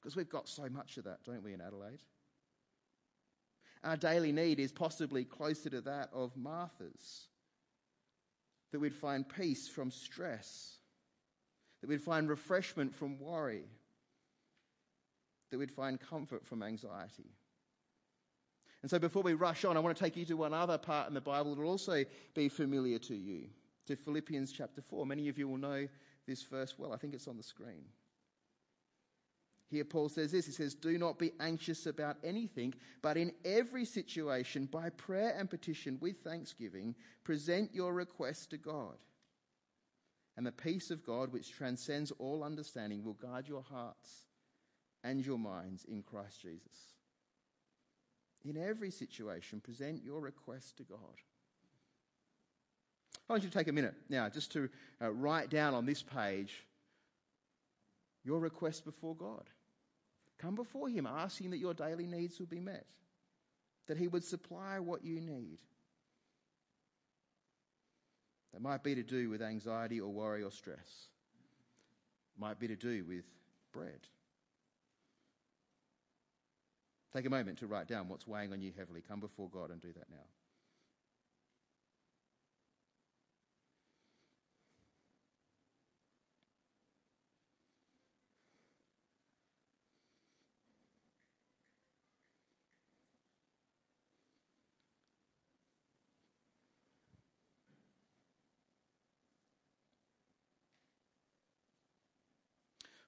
Because 0.00 0.16
we've 0.16 0.28
got 0.28 0.48
so 0.48 0.68
much 0.68 0.98
of 0.98 1.04
that, 1.04 1.24
don't 1.24 1.42
we, 1.42 1.54
in 1.54 1.60
Adelaide? 1.60 2.02
our 3.84 3.96
daily 3.96 4.32
need 4.32 4.58
is 4.58 4.72
possibly 4.72 5.24
closer 5.24 5.68
to 5.68 5.80
that 5.82 6.08
of 6.12 6.36
Martha's. 6.36 7.28
That 8.72 8.80
we'd 8.80 8.94
find 8.94 9.28
peace 9.28 9.68
from 9.68 9.92
stress, 9.92 10.78
that 11.80 11.88
we'd 11.88 12.02
find 12.02 12.28
refreshment 12.28 12.92
from 12.92 13.20
worry, 13.20 13.66
that 15.50 15.58
we'd 15.58 15.70
find 15.70 16.00
comfort 16.00 16.44
from 16.44 16.62
anxiety. 16.62 17.30
And 18.84 18.90
so, 18.90 18.98
before 18.98 19.22
we 19.22 19.32
rush 19.32 19.64
on, 19.64 19.78
I 19.78 19.80
want 19.80 19.96
to 19.96 20.04
take 20.04 20.14
you 20.14 20.26
to 20.26 20.36
one 20.36 20.52
other 20.52 20.76
part 20.76 21.08
in 21.08 21.14
the 21.14 21.20
Bible 21.22 21.54
that 21.54 21.62
will 21.62 21.70
also 21.70 22.04
be 22.34 22.50
familiar 22.50 22.98
to 22.98 23.16
you, 23.16 23.44
to 23.86 23.96
Philippians 23.96 24.52
chapter 24.52 24.82
4. 24.82 25.06
Many 25.06 25.30
of 25.30 25.38
you 25.38 25.48
will 25.48 25.56
know 25.56 25.88
this 26.26 26.42
verse 26.42 26.74
well. 26.76 26.92
I 26.92 26.98
think 26.98 27.14
it's 27.14 27.26
on 27.26 27.38
the 27.38 27.42
screen. 27.42 27.86
Here, 29.70 29.86
Paul 29.86 30.10
says 30.10 30.32
this 30.32 30.44
He 30.44 30.52
says, 30.52 30.74
Do 30.74 30.98
not 30.98 31.18
be 31.18 31.32
anxious 31.40 31.86
about 31.86 32.18
anything, 32.22 32.74
but 33.00 33.16
in 33.16 33.32
every 33.46 33.86
situation, 33.86 34.66
by 34.66 34.90
prayer 34.90 35.34
and 35.34 35.48
petition 35.48 35.96
with 36.02 36.18
thanksgiving, 36.18 36.94
present 37.24 37.70
your 37.72 37.94
requests 37.94 38.44
to 38.48 38.58
God. 38.58 38.96
And 40.36 40.46
the 40.46 40.52
peace 40.52 40.90
of 40.90 41.06
God, 41.06 41.32
which 41.32 41.56
transcends 41.56 42.12
all 42.18 42.44
understanding, 42.44 43.02
will 43.02 43.14
guard 43.14 43.48
your 43.48 43.62
hearts 43.62 44.24
and 45.02 45.24
your 45.24 45.38
minds 45.38 45.86
in 45.86 46.02
Christ 46.02 46.42
Jesus. 46.42 46.93
In 48.44 48.56
every 48.56 48.90
situation, 48.90 49.60
present 49.60 50.02
your 50.04 50.20
request 50.20 50.76
to 50.76 50.82
God. 50.82 50.98
I 53.28 53.32
want 53.32 53.42
you 53.42 53.48
to 53.48 53.56
take 53.56 53.68
a 53.68 53.72
minute 53.72 53.94
now 54.10 54.28
just 54.28 54.52
to 54.52 54.68
uh, 55.00 55.10
write 55.10 55.48
down 55.48 55.72
on 55.72 55.86
this 55.86 56.02
page 56.02 56.66
your 58.22 58.40
request 58.40 58.84
before 58.84 59.14
God. 59.14 59.44
Come 60.38 60.54
before 60.54 60.88
Him 60.88 61.06
asking 61.06 61.50
that 61.50 61.58
your 61.58 61.72
daily 61.72 62.06
needs 62.06 62.38
will 62.38 62.46
be 62.46 62.60
met, 62.60 62.86
that 63.86 63.96
He 63.96 64.08
would 64.08 64.24
supply 64.24 64.78
what 64.78 65.04
you 65.04 65.20
need. 65.20 65.58
That 68.52 68.60
might 68.60 68.82
be 68.82 68.94
to 68.94 69.02
do 69.02 69.30
with 69.30 69.42
anxiety 69.42 70.00
or 70.00 70.12
worry 70.12 70.42
or 70.42 70.50
stress, 70.50 71.08
might 72.38 72.58
be 72.58 72.68
to 72.68 72.76
do 72.76 73.04
with 73.08 73.24
bread. 73.72 74.00
Take 77.14 77.26
a 77.26 77.30
moment 77.30 77.58
to 77.58 77.68
write 77.68 77.86
down 77.86 78.08
what's 78.08 78.26
weighing 78.26 78.52
on 78.52 78.60
you 78.60 78.72
heavily. 78.76 79.00
Come 79.06 79.20
before 79.20 79.48
God 79.48 79.70
and 79.70 79.80
do 79.80 79.92
that 79.92 80.10
now. 80.10 80.16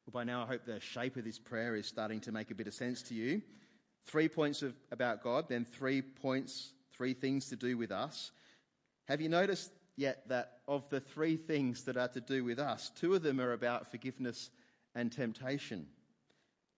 Well, 0.06 0.12
by 0.12 0.22
now, 0.22 0.44
I 0.44 0.46
hope 0.46 0.64
the 0.64 0.78
shape 0.78 1.16
of 1.16 1.24
this 1.24 1.40
prayer 1.40 1.74
is 1.74 1.88
starting 1.88 2.20
to 2.20 2.30
make 2.30 2.52
a 2.52 2.54
bit 2.54 2.68
of 2.68 2.74
sense 2.74 3.02
to 3.02 3.14
you. 3.14 3.42
Three 4.06 4.28
points 4.28 4.62
of, 4.62 4.74
about 4.90 5.22
God, 5.22 5.48
then 5.48 5.64
three 5.64 6.02
points, 6.02 6.72
three 6.92 7.14
things 7.14 7.48
to 7.48 7.56
do 7.56 7.76
with 7.76 7.90
us. 7.90 8.30
Have 9.06 9.20
you 9.20 9.28
noticed 9.28 9.72
yet 9.96 10.28
that 10.28 10.58
of 10.68 10.88
the 10.90 11.00
three 11.00 11.36
things 11.36 11.84
that 11.84 11.96
are 11.96 12.08
to 12.08 12.20
do 12.20 12.44
with 12.44 12.58
us, 12.58 12.90
two 12.94 13.14
of 13.14 13.22
them 13.22 13.40
are 13.40 13.52
about 13.52 13.90
forgiveness 13.90 14.50
and 14.94 15.10
temptation? 15.10 15.86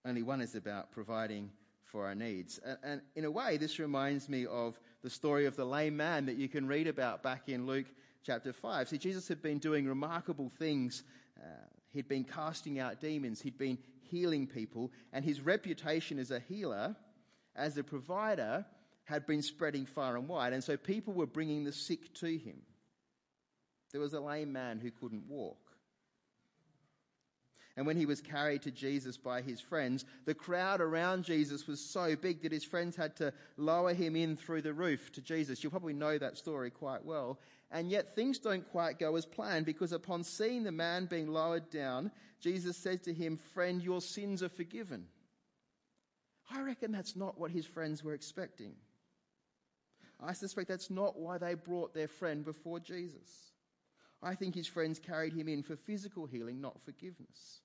Only 0.07 0.23
one 0.23 0.41
is 0.41 0.55
about 0.55 0.91
providing 0.91 1.51
for 1.85 2.07
our 2.07 2.15
needs. 2.15 2.59
And, 2.65 2.79
and 2.83 3.01
in 3.17 3.25
a 3.25 3.31
way, 3.31 3.57
this 3.57 3.79
reminds 3.79 4.29
me 4.29 4.47
of 4.47 4.79
the 5.03 5.11
story 5.11 5.47
of 5.47 5.57
the 5.57 5.65
lame 5.65 5.97
man 5.97 6.27
that 6.27 6.37
you 6.37 6.49
can 6.49 6.67
read 6.67 6.87
about 6.87 7.23
back 7.23 7.49
in 7.49 7.67
Luke 7.67 7.87
chapter 8.25 8.53
5. 8.53 8.89
See, 8.89 8.99
Jesus 8.99 9.29
had 9.29 9.43
been 9.43 9.59
doing 9.59 9.87
remarkable 9.87 10.51
things. 10.59 11.03
Uh, 11.39 11.45
He'd 11.93 12.09
been 12.09 12.25
casting 12.25 12.79
out 12.79 13.01
demons, 13.01 13.41
he'd 13.41 13.59
been 13.59 13.79
healing 14.11 14.47
people, 14.47 14.93
and 15.13 15.25
his 15.25 15.41
reputation 15.41 16.19
as 16.19 16.31
a 16.31 16.41
healer, 16.41 16.95
as 17.59 17.77
a 17.77 17.85
provider, 17.85 18.65
had 19.05 19.27
been 19.27 19.43
spreading 19.43 19.87
far 19.87 20.17
and 20.17 20.29
wide. 20.29 20.53
And 20.53 20.63
so 20.63 20.77
people 20.77 21.13
were 21.13 21.27
bringing 21.27 21.65
the 21.65 21.73
sick 21.73 22.13
to 22.15 22.27
him. 22.27 22.63
There 23.93 24.01
was 24.01 24.13
a 24.13 24.21
lame 24.21 24.53
man 24.53 24.79
who 24.79 24.91
couldn't 24.91 25.29
walk. 25.29 25.59
And 27.79 27.87
when 27.87 27.97
he 27.97 28.07
was 28.07 28.21
carried 28.21 28.63
to 28.63 28.73
Jesus 28.73 29.17
by 29.17 29.41
his 29.41 29.61
friends, 29.61 30.05
the 30.25 30.35
crowd 30.35 30.81
around 30.81 31.25
Jesus 31.25 31.69
was 31.69 31.81
so 31.81 32.17
big 32.17 32.43
that 32.43 32.51
his 32.51 32.65
friends 32.65 32.97
had 32.97 33.15
to 33.17 33.33
lower 33.57 33.95
him 33.95 34.17
in 34.17 34.37
through 34.37 34.63
the 34.63 34.73
roof 34.73 35.13
to 35.13 35.23
Jesus. 35.23 35.63
You'll 35.63 35.71
probably 35.71 35.93
know 35.93 36.19
that 36.19 36.37
story 36.37 36.71
quite 36.71 37.05
well. 37.05 37.39
And 37.71 37.89
yet 37.89 38.15
things 38.15 38.41
don't 38.41 38.69
quite 38.73 38.99
go 38.99 39.15
as 39.15 39.25
planned 39.25 39.65
because 39.65 39.93
upon 39.93 40.25
seeing 40.25 40.65
the 40.65 40.73
man 40.73 41.07
being 41.07 41.29
lowered 41.29 41.71
down, 41.71 42.11
Jesus 42.41 42.77
said 42.77 43.05
to 43.05 43.15
him, 43.15 43.37
Friend, 43.37 43.81
your 43.81 44.01
sins 44.01 44.43
are 44.43 44.49
forgiven. 44.49 45.07
I 46.51 46.61
reckon 46.63 46.93
that's 46.93 47.17
not 47.17 47.39
what 47.39 47.51
his 47.51 47.67
friends 47.67 48.03
were 48.03 48.15
expecting. 48.15 48.73
I 50.21 50.33
suspect 50.33 50.69
that's 50.69 50.91
not 50.91 51.19
why 51.19 51.39
they 51.39 51.55
brought 51.55 51.95
their 51.95 52.09
friend 52.09 52.45
before 52.45 52.81
Jesus. 52.81 53.53
I 54.23 54.35
think 54.35 54.55
his 54.55 54.67
friends 54.67 54.99
carried 54.99 55.33
him 55.33 55.49
in 55.49 55.63
for 55.63 55.77
physical 55.77 56.27
healing, 56.27 56.61
not 56.61 56.81
forgiveness. 56.85 57.61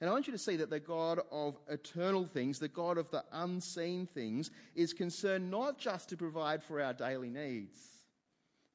And 0.00 0.10
I 0.10 0.12
want 0.12 0.26
you 0.26 0.32
to 0.32 0.38
see 0.38 0.56
that 0.56 0.70
the 0.70 0.80
God 0.80 1.20
of 1.30 1.56
eternal 1.68 2.26
things, 2.26 2.58
the 2.58 2.68
God 2.68 2.98
of 2.98 3.10
the 3.10 3.24
unseen 3.32 4.06
things, 4.06 4.50
is 4.74 4.92
concerned 4.92 5.50
not 5.50 5.78
just 5.78 6.08
to 6.08 6.16
provide 6.16 6.62
for 6.62 6.80
our 6.80 6.92
daily 6.92 7.30
needs, 7.30 7.78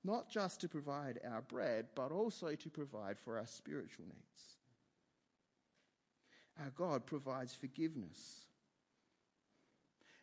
not 0.03 0.29
just 0.29 0.61
to 0.61 0.69
provide 0.69 1.19
our 1.29 1.41
bread, 1.41 1.87
but 1.95 2.11
also 2.11 2.55
to 2.55 2.69
provide 2.69 3.19
for 3.19 3.37
our 3.37 3.45
spiritual 3.47 4.05
needs. 4.05 4.58
Our 6.59 6.71
God 6.75 7.05
provides 7.05 7.53
forgiveness. 7.53 8.41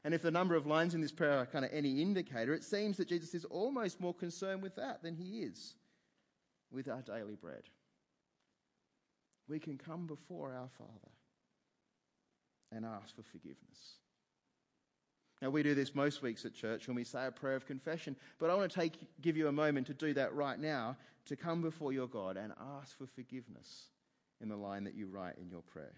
And 0.04 0.14
if 0.14 0.22
the 0.22 0.30
number 0.30 0.54
of 0.54 0.66
lines 0.66 0.94
in 0.94 1.00
this 1.00 1.12
prayer 1.12 1.38
are 1.38 1.46
kind 1.46 1.64
of 1.64 1.70
any 1.72 2.00
indicator, 2.00 2.54
it 2.54 2.62
seems 2.62 2.96
that 2.98 3.08
Jesus 3.08 3.34
is 3.34 3.44
almost 3.46 4.00
more 4.00 4.14
concerned 4.14 4.62
with 4.62 4.76
that 4.76 5.02
than 5.02 5.16
he 5.16 5.40
is 5.40 5.74
with 6.70 6.88
our 6.88 7.02
daily 7.02 7.34
bread. 7.34 7.62
We 9.48 9.58
can 9.58 9.78
come 9.78 10.06
before 10.06 10.52
our 10.52 10.68
Father 10.78 11.12
and 12.72 12.84
ask 12.84 13.14
for 13.16 13.22
forgiveness. 13.22 13.98
Now, 15.42 15.50
we 15.50 15.62
do 15.62 15.74
this 15.74 15.94
most 15.94 16.22
weeks 16.22 16.44
at 16.44 16.54
church 16.54 16.86
when 16.86 16.96
we 16.96 17.04
say 17.04 17.26
a 17.26 17.30
prayer 17.30 17.56
of 17.56 17.66
confession, 17.66 18.16
but 18.38 18.48
I 18.48 18.54
want 18.54 18.70
to 18.70 18.80
take, 18.80 18.94
give 19.20 19.36
you 19.36 19.48
a 19.48 19.52
moment 19.52 19.86
to 19.88 19.94
do 19.94 20.14
that 20.14 20.34
right 20.34 20.58
now, 20.58 20.96
to 21.26 21.36
come 21.36 21.60
before 21.60 21.92
your 21.92 22.06
God 22.06 22.36
and 22.36 22.52
ask 22.78 22.96
for 22.96 23.06
forgiveness 23.06 23.86
in 24.40 24.48
the 24.48 24.56
line 24.56 24.84
that 24.84 24.94
you 24.94 25.08
write 25.08 25.36
in 25.38 25.48
your 25.50 25.62
prayer. 25.62 25.94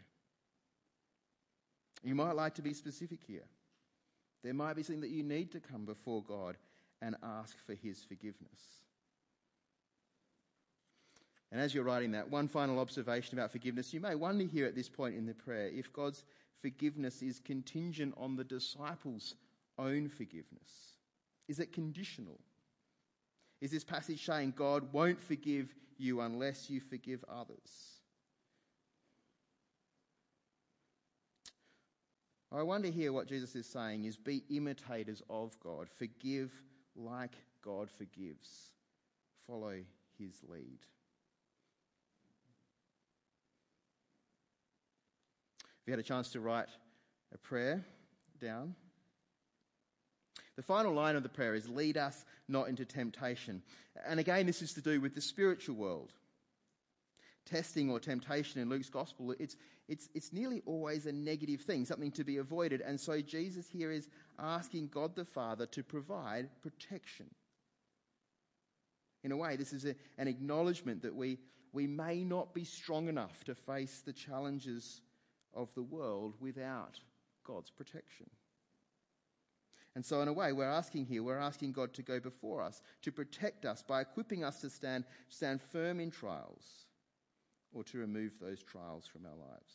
You 2.03 2.15
might 2.15 2.37
like 2.37 2.55
to 2.55 2.63
be 2.63 2.73
specific 2.75 3.21
here. 3.27 3.47
There 4.45 4.55
might 4.55 4.77
be 4.77 4.83
something 4.83 5.03
that 5.03 5.11
you 5.11 5.23
need 5.23 5.51
to 5.53 5.61
come 5.61 5.85
before 5.85 6.23
God 6.23 6.57
and 7.03 7.17
ask 7.23 7.57
for 7.67 7.75
His 7.75 8.03
forgiveness. 8.03 8.61
And 11.51 11.61
as 11.61 11.75
you're 11.75 11.85
writing 11.85 12.13
that, 12.13 12.31
one 12.31 12.47
final 12.47 12.79
observation 12.79 13.39
about 13.39 13.53
forgiveness. 13.53 13.95
You 13.95 14.01
may 14.01 14.15
wonder 14.15 14.45
here 14.45 14.67
at 14.67 14.75
this 14.75 14.89
point 14.89 15.17
in 15.17 15.27
the 15.27 15.35
prayer 15.35 15.69
if 15.69 15.93
God's 15.93 16.25
forgiveness 16.61 17.23
is 17.23 17.41
contingent 17.41 18.15
on 18.19 18.37
the 18.37 18.45
disciples' 18.45 19.35
own 19.79 20.09
forgiveness. 20.09 20.99
Is 21.49 21.59
it 21.59 21.73
conditional? 21.73 22.39
Is 23.61 23.71
this 23.71 23.85
passage 23.85 24.25
saying 24.25 24.55
God 24.57 24.93
won't 24.93 25.21
forgive 25.21 25.75
you 25.97 26.21
unless 26.21 26.69
you 26.69 26.81
forgive 26.81 27.25
others? 27.29 27.98
I 32.51 32.63
wonder 32.63 32.89
here 32.89 33.13
what 33.13 33.29
Jesus 33.29 33.55
is 33.55 33.67
saying 33.67 34.05
is 34.05 34.17
be 34.17 34.43
imitators 34.49 35.23
of 35.29 35.59
God, 35.61 35.89
forgive 35.99 36.51
like 36.97 37.33
God 37.63 37.91
forgives, 37.91 38.71
follow 39.47 39.77
his 40.19 40.35
lead. 40.49 40.79
If 45.81 45.87
you 45.87 45.93
had 45.93 46.01
a 46.01 46.03
chance 46.03 46.31
to 46.31 46.41
write 46.41 46.69
a 47.35 47.39
prayer 47.39 47.85
down, 48.41 48.75
the 50.57 50.63
final 50.63 50.95
line 50.95 51.17
of 51.17 51.23
the 51.23 51.29
prayer 51.29 51.55
is 51.55 51.69
lead 51.69 51.97
us 51.97 52.25
not 52.49 52.69
into 52.69 52.85
temptation. 52.85 53.63
And 54.07 54.19
again, 54.19 54.47
this 54.47 54.63
is 54.63 54.73
to 54.75 54.81
do 54.81 55.01
with 55.01 55.15
the 55.15 55.21
spiritual 55.21 55.77
world. 55.77 56.13
Testing 57.49 57.89
or 57.89 57.99
temptation 57.99 58.61
in 58.61 58.69
Luke's 58.69 58.91
gospel, 58.91 59.35
it's, 59.39 59.57
it's, 59.89 60.11
it's 60.15 60.35
nearly 60.35 60.63
always 60.67 61.07
a 61.07 61.13
negative 61.13 61.63
thing, 61.63 61.87
something 61.87 62.11
to 62.13 62.25
be 62.25 62.37
avoided. 62.37 62.83
And 62.83 63.01
so 63.01 63.23
Jesus 63.23 63.69
here 63.71 63.91
is 63.91 64.09
asking 64.39 64.89
God 64.89 65.17
the 65.17 65.25
Father 65.25 65.65
to 65.67 65.83
provide 65.83 66.51
protection. 66.61 67.27
In 69.25 69.33
a 69.33 69.37
way, 69.37 69.57
this 69.57 69.73
is 69.73 69.87
a, 69.87 69.95
an 70.19 70.29
acknowledgement 70.29 71.01
that 71.03 71.15
we, 71.15 71.39
we 71.73 71.87
may 71.87 72.23
not 72.23 72.53
be 72.53 72.65
strong 72.65 73.09
enough 73.09 73.45
to 73.45 73.55
face 73.55 74.03
the 74.05 74.13
challenges 74.13 75.01
of 75.55 75.75
the 75.75 75.83
world 75.83 76.35
without 76.41 77.01
God's 77.45 77.71
protection. 77.71 78.27
And 79.95 80.05
so, 80.05 80.21
in 80.21 80.29
a 80.29 80.33
way, 80.35 80.53
we're 80.53 80.69
asking 80.69 81.07
here, 81.07 81.23
we're 81.23 81.39
asking 81.39 81.73
God 81.73 81.95
to 81.95 82.03
go 82.03 82.21
before 82.21 82.63
us, 82.63 82.83
to 83.03 83.11
protect 83.11 83.65
us 83.65 83.83
by 83.83 84.03
equipping 84.03 84.45
us 84.45 84.61
to 84.61 84.69
stand, 84.69 85.05
stand 85.31 85.63
firm 85.63 85.99
in 85.99 86.11
trials 86.11 86.85
or 87.73 87.85
to 87.85 87.99
remove 87.99 88.33
those 88.41 88.63
trials 88.63 89.07
from 89.07 89.27
our 89.27 89.37
lives. 89.37 89.75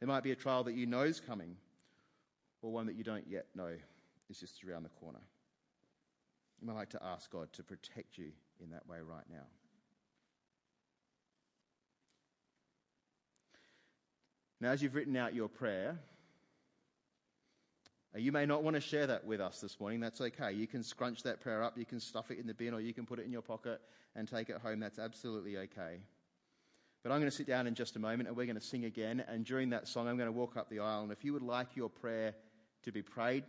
There 0.00 0.08
might 0.08 0.24
be 0.24 0.32
a 0.32 0.36
trial 0.36 0.64
that 0.64 0.74
you 0.74 0.86
know 0.86 1.02
is 1.02 1.20
coming, 1.20 1.56
or 2.60 2.72
one 2.72 2.86
that 2.86 2.96
you 2.96 3.04
don't 3.04 3.26
yet 3.28 3.46
know 3.54 3.70
is 4.28 4.40
just 4.40 4.64
around 4.64 4.82
the 4.82 4.88
corner. 4.88 5.20
You 6.60 6.66
might 6.66 6.74
like 6.74 6.90
to 6.90 7.02
ask 7.02 7.30
God 7.30 7.52
to 7.52 7.62
protect 7.62 8.18
you 8.18 8.32
in 8.60 8.70
that 8.70 8.86
way 8.88 8.98
right 9.00 9.24
now. 9.30 9.46
Now, 14.60 14.70
as 14.70 14.80
you've 14.80 14.94
written 14.94 15.16
out 15.16 15.34
your 15.34 15.48
prayer, 15.48 15.98
you 18.14 18.32
may 18.32 18.44
not 18.44 18.62
want 18.62 18.74
to 18.74 18.80
share 18.80 19.06
that 19.06 19.24
with 19.24 19.40
us 19.40 19.60
this 19.60 19.80
morning. 19.80 20.00
That's 20.00 20.20
okay. 20.20 20.52
You 20.52 20.66
can 20.66 20.82
scrunch 20.82 21.22
that 21.22 21.40
prayer 21.40 21.62
up, 21.62 21.78
you 21.78 21.86
can 21.86 21.98
stuff 21.98 22.30
it 22.30 22.38
in 22.38 22.46
the 22.46 22.54
bin, 22.54 22.74
or 22.74 22.80
you 22.80 22.92
can 22.92 23.06
put 23.06 23.18
it 23.18 23.24
in 23.24 23.32
your 23.32 23.42
pocket 23.42 23.80
and 24.14 24.28
take 24.28 24.50
it 24.50 24.58
home. 24.58 24.80
That's 24.80 24.98
absolutely 24.98 25.56
okay. 25.56 26.00
But 27.02 27.10
I'm 27.10 27.18
going 27.18 27.30
to 27.30 27.36
sit 27.36 27.46
down 27.46 27.66
in 27.66 27.74
just 27.74 27.96
a 27.96 27.98
moment 27.98 28.28
and 28.28 28.36
we're 28.36 28.46
going 28.46 28.56
to 28.56 28.60
sing 28.60 28.84
again. 28.84 29.24
And 29.26 29.44
during 29.44 29.70
that 29.70 29.88
song, 29.88 30.08
I'm 30.08 30.16
going 30.16 30.28
to 30.28 30.32
walk 30.32 30.56
up 30.56 30.70
the 30.70 30.80
aisle. 30.80 31.02
And 31.02 31.10
if 31.10 31.24
you 31.24 31.32
would 31.32 31.42
like 31.42 31.74
your 31.74 31.88
prayer 31.88 32.34
to 32.84 32.92
be 32.92 33.02
prayed, 33.02 33.44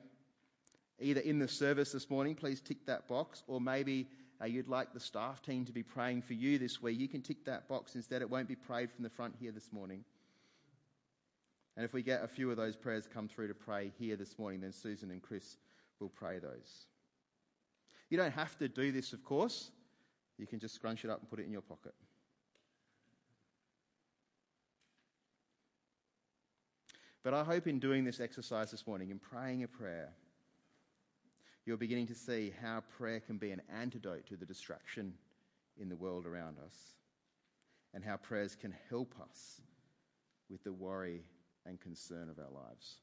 either 1.00 1.22
in 1.22 1.40
the 1.40 1.48
service 1.48 1.92
this 1.92 2.10
morning, 2.10 2.34
please 2.34 2.62
tick 2.62 2.86
that 2.88 3.08
box, 3.08 3.44
or 3.48 3.62
maybe 3.62 4.08
uh, 4.42 4.46
you'd 4.46 4.68
like 4.68 4.94
the 4.94 5.00
staff 5.00 5.42
team 5.42 5.66
to 5.66 5.72
be 5.72 5.84
praying 5.84 6.22
for 6.22 6.34
you 6.34 6.58
this 6.58 6.82
week, 6.82 7.00
you 7.00 7.08
can 7.08 7.22
tick 7.22 7.46
that 7.46 7.68
box 7.68 7.96
instead. 7.96 8.22
It 8.22 8.30
won't 8.30 8.48
be 8.48 8.56
prayed 8.56 8.92
from 8.92 9.04
the 9.04 9.10
front 9.10 9.36
here 9.40 9.52
this 9.52 9.72
morning. 9.72 10.04
And 11.76 11.84
if 11.84 11.94
we 11.94 12.04
get 12.04 12.24
a 12.24 12.28
few 12.28 12.52
of 12.52 12.58
those 12.58 12.76
prayers 12.76 13.08
come 13.12 13.28
through 13.28 13.48
to 13.48 13.56
pray 13.56 13.92
here 13.98 14.16
this 14.16 14.38
morning, 14.38 14.62
then 14.62 14.72
Susan 14.72 15.10
and 15.10 15.22
Chris 15.22 15.58
will 16.00 16.10
pray 16.10 16.38
those. 16.38 16.86
You 18.10 18.18
don't 18.18 18.34
have 18.34 18.58
to 18.60 18.68
do 18.68 18.92
this, 18.92 19.12
of 19.14 19.24
course. 19.24 19.72
You 20.38 20.46
can 20.46 20.60
just 20.60 20.76
scrunch 20.76 21.04
it 21.04 21.10
up 21.10 21.20
and 21.20 21.30
put 21.30 21.40
it 21.40 21.46
in 21.46 21.52
your 21.52 21.62
pocket. 21.62 21.94
But 27.24 27.34
I 27.34 27.44
hope 27.44 27.68
in 27.68 27.80
doing 27.80 28.04
this 28.04 28.20
exercise 28.20 28.70
this 28.70 28.86
morning, 28.86 29.10
in 29.10 29.18
praying 29.18 29.64
a 29.64 29.68
prayer, 29.68 30.10
you're 31.66 31.78
beginning 31.78 32.08
to 32.08 32.16
see 32.16 32.54
how 32.62 32.84
prayer 32.98 33.22
can 33.22 33.38
be 33.38 33.52
an 33.52 33.62
antidote 33.74 34.28
to 34.28 34.36
the 34.36 34.46
distraction 34.46 35.14
in 35.80 35.88
the 35.88 35.96
world 35.96 36.26
around 36.26 36.58
us, 36.64 36.76
and 37.94 38.04
how 38.04 38.18
prayers 38.18 38.56
can 38.60 38.76
help 38.90 39.16
us 39.22 39.62
with 40.50 40.64
the 40.66 40.74
worry 40.74 41.24
and 41.66 41.80
concern 41.80 42.30
of 42.30 42.40
our 42.40 42.52
lives. 42.52 42.98